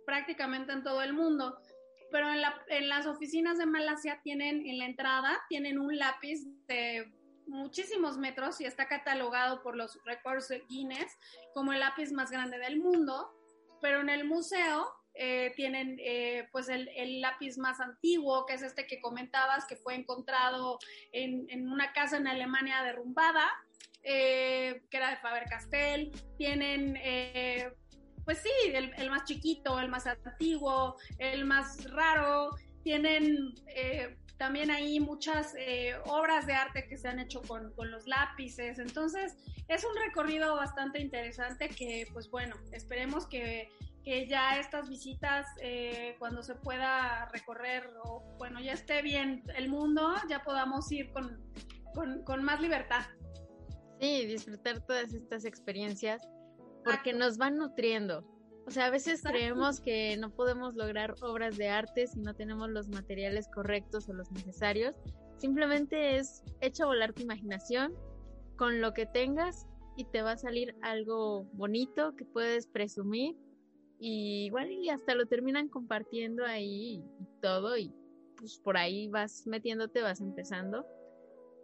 prácticamente 0.05 0.73
en 0.73 0.83
todo 0.83 1.01
el 1.01 1.13
mundo, 1.13 1.57
pero 2.11 2.29
en, 2.29 2.41
la, 2.41 2.61
en 2.67 2.89
las 2.89 3.05
oficinas 3.05 3.57
de 3.57 3.65
Malasia 3.65 4.19
tienen 4.23 4.65
en 4.65 4.77
la 4.77 4.85
entrada, 4.85 5.41
tienen 5.47 5.79
un 5.79 5.97
lápiz 5.97 6.39
de 6.67 7.11
muchísimos 7.47 8.17
metros 8.17 8.59
y 8.61 8.65
está 8.65 8.87
catalogado 8.87 9.61
por 9.63 9.75
los 9.75 9.99
Records 10.05 10.49
Guinness 10.69 11.17
como 11.53 11.73
el 11.73 11.79
lápiz 11.79 12.11
más 12.11 12.31
grande 12.31 12.57
del 12.57 12.79
mundo, 12.79 13.31
pero 13.81 14.01
en 14.01 14.09
el 14.09 14.25
museo 14.25 14.87
eh, 15.15 15.53
tienen 15.55 15.97
eh, 15.99 16.47
pues 16.51 16.69
el, 16.69 16.89
lápiz 17.21 17.57
más 17.57 17.79
antiguo, 17.79 18.45
que 18.45 18.55
es 18.55 18.63
este 18.63 18.87
que 18.87 18.99
comentabas, 18.99 19.65
que 19.65 19.75
fue 19.75 19.95
encontrado 19.95 20.79
en, 21.11 21.67
una 21.69 21.93
casa 21.93 22.17
en 22.17 22.27
Alemania 22.27 22.81
derrumbada, 22.81 23.47
eh, 24.01 24.81
que 24.89 24.97
era 24.97 25.11
de 25.11 25.17
Faber-Castell. 25.17 26.11
Tienen, 26.37 26.97
pues 28.25 28.39
sí, 28.39 28.71
el, 28.73 29.09
más 29.09 29.25
chiquito, 29.25 29.79
el 29.79 29.89
más 29.89 30.07
antiguo, 30.07 30.97
el 31.19 31.45
más 31.45 31.89
raro. 31.91 32.49
Tienen 32.83 33.53
también 34.37 34.71
ahí 34.71 34.99
muchas 34.99 35.53
obras 36.05 36.47
de 36.47 36.53
arte 36.53 36.87
que 36.87 36.97
se 36.97 37.07
han 37.07 37.19
hecho 37.19 37.41
con, 37.43 37.71
con 37.75 37.91
los 37.91 38.07
lápices. 38.07 38.79
Entonces, 38.79 39.37
es 39.67 39.85
un 39.85 39.95
recorrido 39.95 40.55
bastante 40.55 40.99
interesante 40.99 41.69
que, 41.69 42.07
pues 42.11 42.29
bueno, 42.29 42.55
esperemos 42.71 43.27
que 43.27 43.69
que 44.03 44.27
ya 44.27 44.59
estas 44.59 44.89
visitas, 44.89 45.47
eh, 45.61 46.15
cuando 46.19 46.43
se 46.43 46.55
pueda 46.55 47.25
recorrer 47.31 47.89
o 48.03 48.23
bueno, 48.37 48.59
ya 48.59 48.73
esté 48.73 49.01
bien 49.01 49.43
el 49.55 49.69
mundo, 49.69 50.13
ya 50.29 50.43
podamos 50.43 50.91
ir 50.91 51.11
con, 51.13 51.41
con, 52.25 52.43
más 52.43 52.59
libertad. 52.59 53.05
Sí, 54.01 54.25
disfrutar 54.25 54.81
todas 54.81 55.13
estas 55.13 55.45
experiencias 55.45 56.27
porque 56.83 57.13
nos 57.13 57.37
van 57.37 57.57
nutriendo. 57.57 58.27
O 58.65 58.71
sea, 58.71 58.85
a 58.85 58.89
veces 58.89 59.21
creemos 59.23 59.79
que 59.79 60.17
no 60.17 60.31
podemos 60.31 60.75
lograr 60.75 61.15
obras 61.21 61.57
de 61.57 61.69
arte 61.69 62.07
si 62.07 62.19
no 62.19 62.33
tenemos 62.33 62.69
los 62.69 62.89
materiales 62.89 63.47
correctos 63.53 64.07
o 64.09 64.13
los 64.13 64.31
necesarios. 64.31 64.95
Simplemente 65.37 66.17
es 66.17 66.43
echa 66.61 66.85
volar 66.85 67.13
tu 67.13 67.21
imaginación 67.21 67.93
con 68.57 68.81
lo 68.81 68.93
que 68.93 69.05
tengas 69.05 69.67
y 69.97 70.05
te 70.05 70.21
va 70.21 70.33
a 70.33 70.37
salir 70.37 70.75
algo 70.81 71.43
bonito 71.53 72.15
que 72.15 72.25
puedes 72.25 72.67
presumir 72.67 73.35
y 74.05 74.47
igual 74.47 74.69
y 74.69 74.89
hasta 74.89 75.15
lo 75.15 75.27
terminan 75.27 75.69
compartiendo 75.69 76.45
ahí 76.45 77.01
todo 77.41 77.77
y 77.77 77.89
pues 78.35 78.59
por 78.59 78.75
ahí 78.75 79.07
vas 79.07 79.47
metiéndote, 79.47 80.01
vas 80.01 80.19
empezando. 80.19 80.85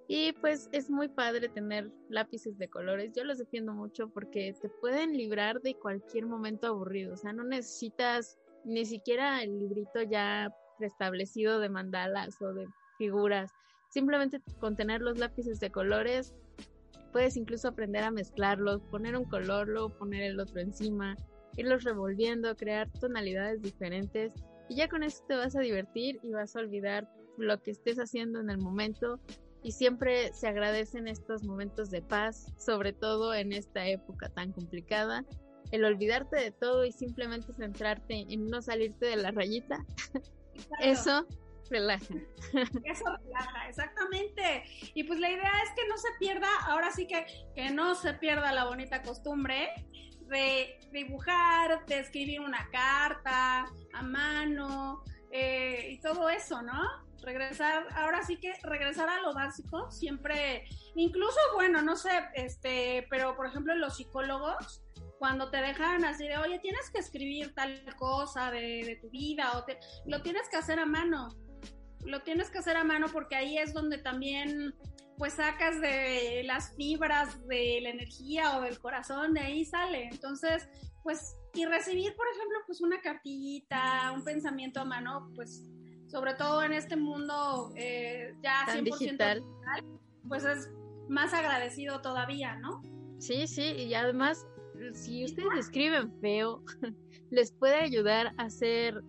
Y 0.08 0.32
pues 0.40 0.70
es 0.72 0.90
muy 0.90 1.10
padre 1.10 1.50
tener 1.50 1.92
lápices 2.08 2.58
de 2.58 2.70
colores. 2.70 3.12
Yo 3.14 3.26
los 3.26 3.40
defiendo 3.40 3.74
mucho 3.74 4.08
porque 4.08 4.56
te 4.62 4.70
pueden 4.70 5.18
librar 5.18 5.60
de 5.60 5.76
cualquier 5.76 6.28
momento 6.28 6.68
aburrido. 6.68 7.14
O 7.14 7.18
sea, 7.18 7.34
no 7.34 7.44
necesitas 7.44 8.40
ni 8.64 8.86
siquiera 8.86 9.44
el 9.44 9.60
librito 9.60 10.02
ya 10.04 10.50
preestablecido 10.78 11.60
de 11.60 11.68
mandalas 11.68 12.42
o 12.42 12.54
de 12.54 12.70
figuras. 12.98 13.52
Simplemente 13.90 14.40
con 14.62 14.78
tener 14.78 15.02
los 15.02 15.20
lápices 15.20 15.60
de 15.60 15.72
colores 15.72 16.34
puedes 17.12 17.36
incluso 17.36 17.68
aprender 17.68 18.04
a 18.04 18.12
mezclarlos, 18.12 18.82
poner 18.84 19.18
un 19.18 19.26
color, 19.26 19.68
luego 19.68 19.90
poner 19.90 20.24
el 20.24 20.40
otro 20.40 20.62
encima, 20.62 21.18
irlos 21.60 21.84
revolviendo, 21.84 22.56
crear 22.56 22.90
tonalidades 23.00 23.62
diferentes 23.62 24.32
y 24.70 24.76
ya 24.78 24.88
con 24.88 25.04
eso 25.04 25.24
te 25.28 25.36
vas 25.36 25.56
a 25.56 25.62
divertir 25.62 26.20
y 26.24 26.32
vas 26.32 26.56
a 26.56 26.60
olvidar 26.60 27.10
lo 27.38 27.62
que 27.62 27.72
estés 27.72 27.98
haciendo 27.98 28.40
en 28.40 28.50
el 28.50 28.58
momento 28.60 29.20
y 29.62 29.74
siempre 29.74 30.32
se 30.34 30.48
agradecen 30.48 31.08
estos 31.08 31.44
momentos 31.44 31.90
de 31.90 32.02
paz, 32.02 32.54
sobre 32.58 32.94
todo 32.94 33.34
en 33.34 33.52
esta 33.52 33.86
época 33.88 34.30
tan 34.30 34.54
complicada. 34.54 35.26
El 35.72 35.84
olvidarte 35.84 36.38
de 36.38 36.52
todo 36.52 36.86
y 36.86 36.92
simplemente 36.92 37.54
centrarte 37.54 38.26
en 38.30 38.48
no 38.48 38.62
salirte 38.62 39.08
de 39.08 39.18
la 39.18 39.32
rayita, 39.32 39.86
eso 40.82 41.28
relaja. 41.70 42.16
Eso 42.86 43.06
relaja, 43.24 43.68
exactamente. 43.68 44.64
Y 44.94 45.04
pues 45.04 45.20
la 45.20 45.30
idea 45.30 45.52
es 45.64 45.70
que 45.76 45.88
no 45.88 45.98
se 45.98 46.08
pierda, 46.20 46.48
ahora 46.66 46.90
sí 46.92 47.06
que, 47.06 47.26
que 47.54 47.70
no 47.70 47.96
se 47.96 48.14
pierda 48.14 48.52
la 48.54 48.66
bonita 48.66 49.04
costumbre 49.04 49.70
de 50.30 50.80
dibujar, 50.92 51.86
de 51.86 52.00
escribir 52.00 52.40
una 52.40 52.70
carta 52.72 53.66
a 53.94 54.02
mano 54.02 55.04
eh, 55.32 55.90
y 55.92 56.00
todo 56.00 56.30
eso, 56.30 56.62
¿no? 56.62 57.10
regresar, 57.22 57.88
ahora 57.96 58.24
sí 58.24 58.38
que 58.38 58.54
regresar 58.64 59.10
a 59.10 59.22
lo 59.22 59.34
básico, 59.34 59.92
siempre, 59.92 60.66
incluso, 60.96 61.38
bueno, 61.56 61.82
no 61.82 61.96
sé, 61.96 62.12
este, 62.34 63.08
pero 63.10 63.36
por 63.36 63.48
ejemplo 63.48 63.76
los 63.76 63.98
psicólogos, 63.98 64.84
cuando 65.18 65.50
te 65.50 65.58
dejan 65.58 66.06
así 66.06 66.28
de, 66.28 66.38
oye, 66.38 66.60
tienes 66.60 66.90
que 66.92 67.00
escribir 67.00 67.54
tal 67.54 67.84
cosa 67.98 68.52
de, 68.52 68.98
tu 69.02 69.10
vida, 69.10 69.52
o 69.58 69.66
lo 70.06 70.22
tienes 70.22 70.48
que 70.50 70.58
hacer 70.58 70.80
a 70.80 70.86
mano, 70.86 71.30
lo 72.06 72.22
tienes 72.22 72.50
que 72.50 72.60
hacer 72.60 72.78
a 72.78 72.84
mano 72.84 73.08
porque 73.12 73.36
ahí 73.36 73.58
es 73.58 73.74
donde 73.74 73.98
también 73.98 74.74
pues 75.20 75.34
sacas 75.34 75.82
de 75.82 76.44
las 76.46 76.74
fibras 76.78 77.46
de 77.46 77.80
la 77.82 77.90
energía 77.90 78.58
o 78.58 78.62
del 78.62 78.80
corazón, 78.80 79.34
de 79.34 79.42
ahí 79.42 79.66
sale. 79.66 80.08
Entonces, 80.10 80.70
pues, 81.04 81.36
y 81.54 81.66
recibir, 81.66 82.16
por 82.16 82.26
ejemplo, 82.34 82.58
pues 82.66 82.80
una 82.80 83.02
cartita, 83.02 84.14
un 84.16 84.24
pensamiento 84.24 84.80
a 84.80 84.86
mano, 84.86 85.30
pues 85.36 85.66
sobre 86.08 86.36
todo 86.36 86.64
en 86.64 86.72
este 86.72 86.96
mundo 86.96 87.74
eh, 87.76 88.34
ya 88.42 88.66
100% 88.66 88.84
digital. 88.84 89.44
pues 90.30 90.46
es 90.46 90.70
más 91.10 91.34
agradecido 91.34 92.00
todavía, 92.00 92.56
¿no? 92.56 92.82
Sí, 93.20 93.46
sí, 93.46 93.74
y 93.74 93.94
además, 93.96 94.48
si 94.94 95.26
ustedes 95.26 95.50
escriben 95.60 96.18
feo, 96.22 96.64
les 97.30 97.52
puede 97.52 97.76
ayudar 97.76 98.28
a 98.38 98.44
hacer, 98.44 99.04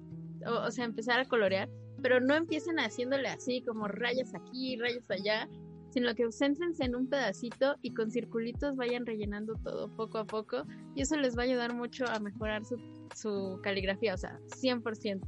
o, 0.44 0.70
sea, 0.72 0.86
empezar 0.86 1.20
a 1.20 1.24
colorear, 1.24 1.68
pero 2.02 2.18
no 2.18 2.34
empiecen 2.34 2.80
haciéndole 2.80 3.28
así 3.28 3.62
como 3.62 3.86
rayas 3.86 4.34
aquí, 4.34 4.76
rayas 4.76 5.08
allá, 5.08 5.48
sino 5.90 6.14
que 6.14 6.30
céntrense 6.32 6.84
en 6.84 6.94
un 6.94 7.08
pedacito 7.08 7.76
y 7.82 7.92
con 7.94 8.10
circulitos 8.10 8.76
vayan 8.76 9.06
rellenando 9.06 9.54
todo 9.62 9.94
poco 9.94 10.18
a 10.18 10.26
poco 10.26 10.64
y 10.94 11.02
eso 11.02 11.16
les 11.16 11.36
va 11.36 11.42
a 11.42 11.44
ayudar 11.44 11.74
mucho 11.74 12.04
a 12.08 12.18
mejorar 12.20 12.64
su, 12.64 12.76
su 13.14 13.60
caligrafía, 13.62 14.14
o 14.14 14.18
sea, 14.18 14.38
100%. 14.48 15.20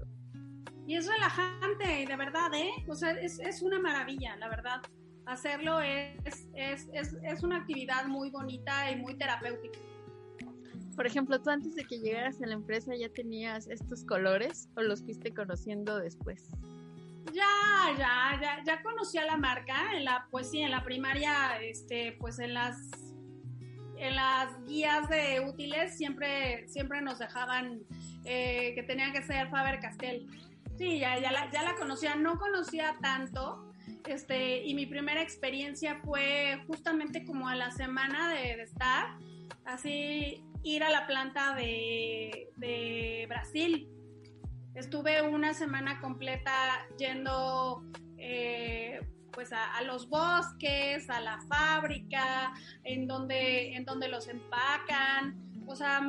Y 0.87 0.97
es 0.97 1.07
relajante, 1.07 2.07
de 2.07 2.17
verdad, 2.17 2.53
¿eh? 2.55 2.71
O 2.89 2.95
sea, 2.95 3.13
es, 3.13 3.39
es 3.39 3.63
una 3.63 3.79
maravilla, 3.79 4.37
la 4.37 4.49
verdad. 4.49 4.83
Hacerlo 5.27 5.81
es, 5.81 6.49
es, 6.55 6.89
es, 6.93 7.17
es 7.23 7.43
una 7.45 7.59
actividad 7.59 8.07
muy 8.07 8.31
bonita 8.31 8.91
y 8.91 8.97
muy 8.97 9.17
terapéutica. 9.17 9.79
Por 10.97 11.07
ejemplo, 11.07 11.41
tú 11.41 11.51
antes 11.51 11.75
de 11.75 11.85
que 11.85 12.01
llegaras 12.01 12.43
a 12.43 12.47
la 12.47 12.55
empresa 12.55 12.95
ya 12.95 13.09
tenías 13.09 13.69
estos 13.69 14.05
colores 14.05 14.69
o 14.77 14.83
los 14.83 15.03
fuiste 15.03 15.33
conociendo 15.33 15.99
después? 15.99 16.51
Ya, 17.33 17.95
ya, 17.97 18.39
ya, 18.41 18.63
ya 18.65 18.83
conocía 18.83 19.25
la 19.25 19.37
marca, 19.37 19.95
en 19.95 20.05
la, 20.05 20.27
pues 20.31 20.51
sí, 20.51 20.61
en 20.61 20.71
la 20.71 20.83
primaria, 20.83 21.61
este, 21.61 22.17
pues 22.19 22.39
en 22.39 22.55
las 22.55 22.91
en 24.03 24.17
las 24.17 24.65
guías 24.67 25.09
de 25.09 25.41
útiles 25.49 25.97
siempre, 25.97 26.67
siempre 26.67 27.01
nos 27.01 27.21
dejaban 27.21 27.83
eh, 28.25 28.73
que 28.75 28.83
tenía 28.83 29.13
que 29.13 29.23
ser 29.23 29.49
Faber 29.49 29.79
Castell. 29.79 30.27
Sí, 30.77 30.99
ya, 30.99 31.21
ya, 31.21 31.31
la, 31.31 31.51
ya 31.53 31.63
la 31.63 31.77
conocía, 31.77 32.17
no 32.17 32.37
conocía 32.37 32.97
tanto, 33.01 33.73
este, 34.07 34.65
y 34.65 34.75
mi 34.75 34.87
primera 34.87 35.23
experiencia 35.23 36.01
fue 36.05 36.65
justamente 36.67 37.25
como 37.25 37.49
a 37.49 37.55
la 37.55 37.71
semana 37.71 38.29
de, 38.31 38.61
estar, 38.63 39.19
así 39.65 40.45
ir 40.65 40.83
a 40.83 40.91
la 40.91 41.07
planta 41.07 41.55
de, 41.55 42.49
de 42.57 43.27
Brasil. 43.29 43.89
Estuve 44.75 45.23
una 45.23 45.55
semana 45.55 46.01
completa 46.01 46.53
yendo 46.99 47.85
eh, 48.17 49.01
pues 49.33 49.53
a, 49.53 49.83
los 49.83 50.09
bosques, 50.09 51.09
a 51.11 51.21
la 51.21 51.41
fábrica, 51.49 52.55
en 52.85 53.07
donde, 53.07 53.75
en 53.75 53.85
donde 53.85 54.09
los 54.09 54.29
empacan. 54.29 55.37
O 55.67 55.77
sea, 55.77 56.07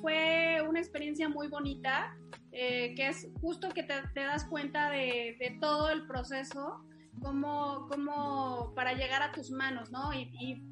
fue 0.00 0.62
una 0.66 0.80
experiencia 0.80 1.28
muy 1.28 1.48
bonita 1.48 2.16
eh, 2.56 2.94
que 2.94 3.08
es 3.08 3.26
justo 3.40 3.68
que 3.70 3.82
te, 3.82 4.20
das 4.20 4.44
cuenta 4.44 4.88
de, 4.88 5.58
todo 5.60 5.90
el 5.90 6.06
proceso, 6.06 6.84
como, 7.20 7.88
como 7.88 8.72
para 8.76 8.92
llegar 8.92 9.22
a 9.22 9.32
tus 9.32 9.50
manos, 9.50 9.90
¿no? 9.90 10.12
Y, 10.14 10.62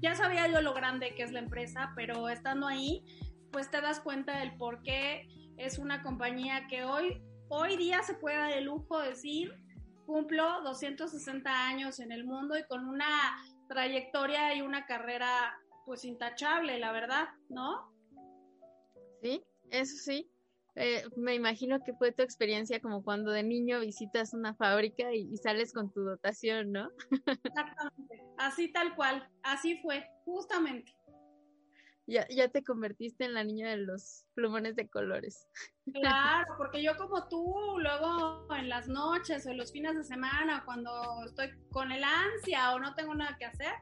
ya 0.00 0.16
sabía 0.16 0.48
yo 0.48 0.60
lo 0.60 0.74
grande 0.74 1.14
que 1.14 1.22
es 1.22 1.30
la 1.30 1.38
empresa, 1.38 1.92
pero 1.94 2.28
estando 2.28 2.66
ahí, 2.66 3.04
pues 3.52 3.70
te 3.70 3.80
das 3.80 4.00
cuenta 4.00 4.40
del 4.40 4.56
por 4.56 4.82
qué 4.82 5.28
es 5.56 5.78
una 5.78 6.02
compañía 6.02 6.66
que 6.68 6.84
hoy, 6.84 7.22
hoy 7.48 7.76
día 7.76 8.02
se 8.02 8.14
puede 8.14 8.36
dar 8.36 8.52
el 8.52 8.64
lujo 8.64 9.00
de 9.00 9.10
decir, 9.10 9.54
cumplo 10.06 10.62
260 10.62 11.66
años 11.66 12.00
en 12.00 12.12
el 12.12 12.24
mundo 12.24 12.58
y 12.58 12.64
con 12.64 12.88
una 12.88 13.06
trayectoria 13.68 14.54
y 14.54 14.62
una 14.62 14.86
carrera 14.86 15.54
pues 15.86 16.04
intachable, 16.04 16.78
la 16.78 16.92
verdad, 16.92 17.28
¿no? 17.48 17.92
Sí, 19.22 19.42
eso 19.70 19.96
sí. 19.96 20.30
Eh, 20.76 21.04
me 21.16 21.34
imagino 21.34 21.78
que 21.84 21.94
fue 21.94 22.10
tu 22.10 22.22
experiencia 22.22 22.80
como 22.80 23.04
cuando 23.04 23.30
de 23.30 23.44
niño 23.44 23.80
visitas 23.80 24.34
una 24.34 24.54
fábrica 24.56 25.12
y, 25.14 25.36
sales 25.36 25.72
con 25.72 25.92
tu 25.92 26.02
dotación, 26.02 26.72
¿no? 26.72 26.88
Exactamente, 27.44 28.24
así 28.38 28.72
tal 28.72 28.94
cual, 28.96 29.28
así 29.44 29.78
fue, 29.82 30.04
justamente. 30.24 30.92
Ya, 32.06 32.26
ya 32.28 32.48
te 32.48 32.62
convertiste 32.62 33.24
en 33.24 33.32
la 33.32 33.44
niña 33.44 33.70
de 33.70 33.78
los 33.78 34.26
plumones 34.34 34.76
de 34.76 34.88
colores. 34.88 35.48
Claro, 35.92 36.54
porque 36.58 36.82
yo 36.82 36.96
como 36.96 37.28
tú, 37.28 37.78
luego 37.78 38.46
en 38.54 38.68
las 38.68 38.88
noches 38.88 39.46
o 39.46 39.50
en 39.50 39.56
los 39.56 39.72
fines 39.72 39.96
de 39.96 40.04
semana, 40.04 40.64
cuando 40.66 40.90
estoy 41.24 41.50
con 41.70 41.92
el 41.92 42.04
ansia 42.04 42.74
o 42.74 42.78
no 42.78 42.94
tengo 42.94 43.14
nada 43.14 43.36
que 43.38 43.46
hacer, 43.46 43.72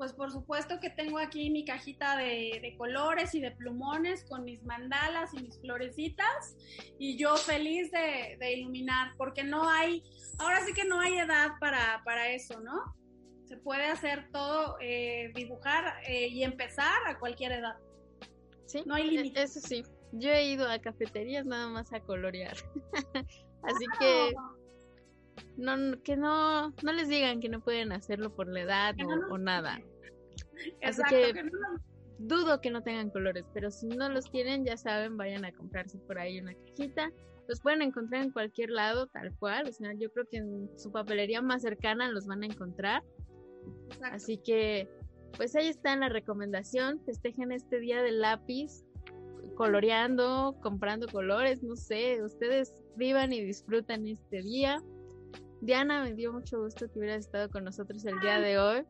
pues 0.00 0.14
por 0.14 0.32
supuesto 0.32 0.80
que 0.80 0.88
tengo 0.88 1.18
aquí 1.18 1.50
mi 1.50 1.62
cajita 1.62 2.16
de, 2.16 2.74
colores 2.78 3.34
y 3.34 3.40
de 3.42 3.50
plumones 3.50 4.24
con 4.24 4.44
mis 4.44 4.62
mandalas 4.62 5.34
y 5.34 5.42
mis 5.42 5.60
florecitas 5.60 6.56
y 6.98 7.18
yo 7.18 7.36
feliz 7.36 7.90
de, 7.90 8.52
iluminar, 8.56 9.12
porque 9.18 9.44
no 9.44 9.68
hay, 9.68 10.02
ahora 10.38 10.64
sí 10.64 10.72
que 10.72 10.86
no 10.86 11.00
hay 11.00 11.18
edad 11.18 11.50
para, 11.60 12.00
para 12.02 12.30
eso, 12.30 12.60
¿no? 12.60 12.94
Se 13.50 13.56
puede 13.56 13.86
hacer 13.86 14.28
todo, 14.30 14.76
eh, 14.80 15.32
dibujar 15.34 15.94
eh, 16.06 16.28
y 16.28 16.44
empezar 16.44 16.94
a 17.08 17.18
cualquier 17.18 17.50
edad. 17.50 17.74
Sí, 18.66 18.84
no 18.86 18.94
hay 18.94 19.08
e, 19.08 19.10
límite. 19.10 19.42
Eso 19.42 19.58
sí, 19.58 19.82
yo 20.12 20.30
he 20.30 20.52
ido 20.52 20.70
a 20.70 20.78
cafeterías 20.78 21.44
nada 21.44 21.68
más 21.68 21.92
a 21.92 21.98
colorear. 21.98 22.54
Así 23.64 23.86
que 23.98 24.32
no, 25.56 26.00
que 26.04 26.16
no, 26.16 26.70
no 26.70 26.92
les 26.92 27.08
digan 27.08 27.40
que 27.40 27.48
no 27.48 27.60
pueden 27.60 27.90
hacerlo 27.90 28.32
por 28.32 28.46
la 28.46 28.60
edad 28.60 28.94
o, 29.32 29.36
nada. 29.36 29.80
Así 30.84 31.02
que, 31.08 31.50
dudo 32.18 32.60
que 32.60 32.70
no 32.70 32.84
tengan 32.84 33.10
colores, 33.10 33.44
pero 33.52 33.72
si 33.72 33.88
no 33.88 34.08
los 34.10 34.30
tienen, 34.30 34.64
ya 34.64 34.76
saben, 34.76 35.16
vayan 35.16 35.44
a 35.44 35.50
comprarse 35.50 35.98
por 35.98 36.20
ahí 36.20 36.38
una 36.38 36.54
cajita. 36.54 37.10
Los 37.48 37.60
pueden 37.60 37.82
encontrar 37.82 38.22
en 38.22 38.30
cualquier 38.30 38.70
lado, 38.70 39.08
tal 39.08 39.36
cual. 39.40 39.66
O 39.68 39.72
sea, 39.72 39.92
yo 39.94 40.12
creo 40.12 40.28
que 40.30 40.36
en 40.36 40.70
su 40.78 40.92
papelería 40.92 41.42
más 41.42 41.62
cercana 41.62 42.08
los 42.12 42.28
van 42.28 42.44
a 42.44 42.46
encontrar. 42.46 43.02
Así 44.02 44.38
que, 44.38 44.88
pues 45.36 45.54
ahí 45.56 45.68
está 45.68 45.94
la 45.96 46.08
recomendación, 46.08 47.00
festejen 47.04 47.52
este 47.52 47.80
día 47.80 48.02
del 48.02 48.20
lápiz, 48.20 48.84
coloreando, 49.56 50.56
comprando 50.62 51.06
colores, 51.08 51.62
no 51.62 51.76
sé, 51.76 52.22
ustedes 52.22 52.74
vivan 52.96 53.32
y 53.32 53.42
disfrutan 53.42 54.06
este 54.06 54.42
día. 54.42 54.82
Diana, 55.60 56.02
me 56.02 56.14
dio 56.14 56.32
mucho 56.32 56.62
gusto 56.62 56.90
que 56.90 56.98
hubieras 56.98 57.26
estado 57.26 57.50
con 57.50 57.64
nosotros 57.64 58.04
el 58.06 58.18
día 58.20 58.40
de 58.40 58.58
hoy. 58.58 58.86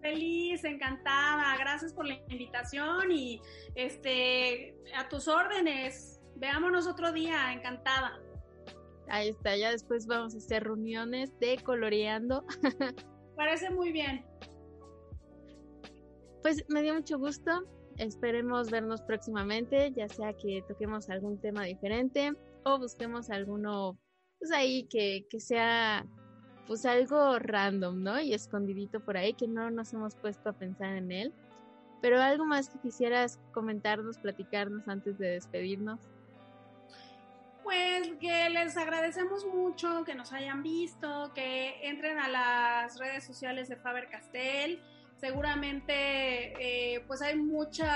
Feliz, 0.00 0.64
encantada, 0.64 1.56
gracias 1.58 1.92
por 1.92 2.06
la 2.06 2.14
invitación 2.28 3.10
y 3.10 3.40
este 3.74 4.74
a 4.96 5.08
tus 5.08 5.28
órdenes. 5.28 6.20
Veámonos 6.36 6.86
otro 6.86 7.12
día, 7.12 7.52
encantada. 7.52 8.18
Ahí 9.08 9.30
está, 9.30 9.56
ya 9.56 9.70
después 9.70 10.06
vamos 10.06 10.34
a 10.34 10.38
hacer 10.38 10.64
reuniones 10.64 11.38
de 11.40 11.58
coloreando. 11.58 12.44
Parece 13.38 13.70
muy 13.70 13.92
bien. 13.92 14.24
Pues 16.42 16.64
me 16.68 16.82
dio 16.82 16.92
mucho 16.92 17.20
gusto. 17.20 17.52
Esperemos 17.96 18.68
vernos 18.68 19.00
próximamente, 19.02 19.92
ya 19.92 20.08
sea 20.08 20.32
que 20.32 20.64
toquemos 20.66 21.08
algún 21.08 21.40
tema 21.40 21.62
diferente 21.62 22.32
o 22.64 22.78
busquemos 22.80 23.30
alguno, 23.30 23.96
pues 24.40 24.50
ahí 24.50 24.88
que, 24.88 25.24
que 25.30 25.38
sea 25.38 26.04
pues 26.66 26.84
algo 26.84 27.38
random, 27.38 28.02
¿no? 28.02 28.20
Y 28.20 28.34
escondidito 28.34 28.98
por 28.98 29.16
ahí 29.16 29.34
que 29.34 29.46
no 29.46 29.70
nos 29.70 29.92
hemos 29.92 30.16
puesto 30.16 30.50
a 30.50 30.58
pensar 30.58 30.96
en 30.96 31.12
él. 31.12 31.32
Pero 32.02 32.20
algo 32.20 32.44
más 32.44 32.68
que 32.68 32.80
quisieras 32.80 33.38
comentarnos, 33.52 34.18
platicarnos 34.18 34.88
antes 34.88 35.16
de 35.16 35.30
despedirnos. 35.30 36.00
Pues 37.68 38.08
que 38.18 38.48
les 38.48 38.78
agradecemos 38.78 39.44
mucho 39.44 40.02
que 40.04 40.14
nos 40.14 40.32
hayan 40.32 40.62
visto, 40.62 41.34
que 41.34 41.86
entren 41.86 42.18
a 42.18 42.26
las 42.26 42.98
redes 42.98 43.24
sociales 43.24 43.68
de 43.68 43.76
Faber 43.76 44.08
Castell. 44.08 44.82
Seguramente 45.20 46.94
eh, 46.94 47.04
pues 47.06 47.20
hay 47.20 47.36
muchos 47.36 47.86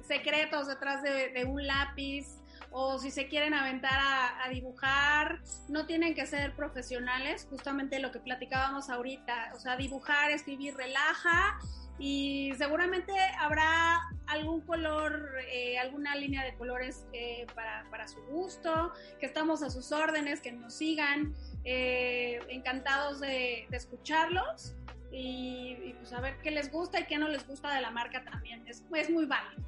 secretos 0.00 0.66
detrás 0.66 1.00
de 1.04 1.44
un 1.46 1.64
lápiz 1.64 2.26
o 2.72 2.98
si 2.98 3.12
se 3.12 3.28
quieren 3.28 3.54
aventar 3.54 4.00
a, 4.00 4.48
dibujar, 4.48 5.42
no 5.68 5.86
tienen 5.86 6.14
que 6.14 6.26
ser 6.26 6.56
profesionales, 6.56 7.46
justamente 7.48 8.00
lo 8.00 8.10
que 8.10 8.18
platicábamos 8.18 8.90
ahorita, 8.90 9.52
o 9.54 9.60
sea, 9.60 9.76
dibujar, 9.76 10.30
escribir, 10.30 10.74
relaja 10.74 11.58
y 12.02 12.52
seguramente 12.58 13.12
habrá 13.38 14.00
algún 14.26 14.60
color, 14.62 15.36
eh, 15.48 15.78
alguna 15.78 16.16
línea 16.16 16.44
de 16.44 16.52
colores 16.56 17.06
eh, 17.12 17.46
para, 17.54 18.08
su 18.08 18.20
gusto, 18.22 18.92
que 19.20 19.26
estamos 19.26 19.62
a 19.62 19.70
sus 19.70 19.92
órdenes, 19.92 20.40
que 20.40 20.50
nos 20.50 20.74
sigan, 20.74 21.32
eh, 21.62 22.40
encantados 22.48 23.20
de, 23.20 23.68
escucharlos 23.70 24.74
y, 25.12 25.76
y, 25.80 25.94
pues 26.00 26.12
a 26.12 26.20
ver 26.20 26.38
qué 26.42 26.50
les 26.50 26.72
gusta 26.72 26.98
y 26.98 27.04
qué 27.04 27.18
no 27.18 27.28
les 27.28 27.46
gusta 27.46 27.72
de 27.72 27.80
la 27.80 27.92
marca 27.92 28.24
también, 28.24 28.66
es, 28.66 28.84
es 28.96 29.08
muy 29.08 29.26
válido. 29.26 29.62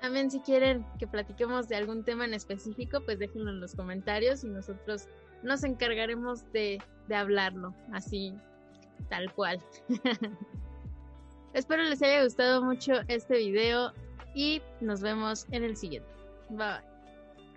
También 0.00 0.32
si 0.32 0.40
quieren 0.40 0.84
que 0.98 1.06
platiquemos 1.06 1.68
de 1.68 1.76
algún 1.76 2.02
tema 2.02 2.24
en 2.24 2.34
específico, 2.34 3.00
pues 3.04 3.20
déjenlo 3.20 3.50
en 3.50 3.60
los 3.60 3.76
comentarios 3.76 4.42
y 4.42 4.48
nosotros 4.48 5.06
nos 5.44 5.62
encargaremos 5.62 6.50
de, 6.50 6.82
de 7.06 7.14
hablarlo, 7.14 7.76
así, 7.92 8.34
tal 9.08 9.32
cual. 9.32 9.64
Espero 11.54 11.84
les 11.84 12.02
haya 12.02 12.24
gustado 12.24 12.62
mucho 12.62 12.94
este 13.08 13.38
video 13.38 13.92
y 14.34 14.60
nos 14.80 15.00
vemos 15.00 15.46
en 15.52 15.62
el 15.62 15.76
siguiente. 15.76 16.08
Bye. 16.50 16.80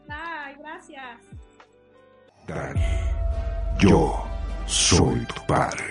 Bye, 0.07 0.55
gracias. 0.59 1.19
Dani, 2.47 2.79
yo 3.79 4.23
soy 4.67 5.25
tu 5.25 5.45
padre. 5.47 5.83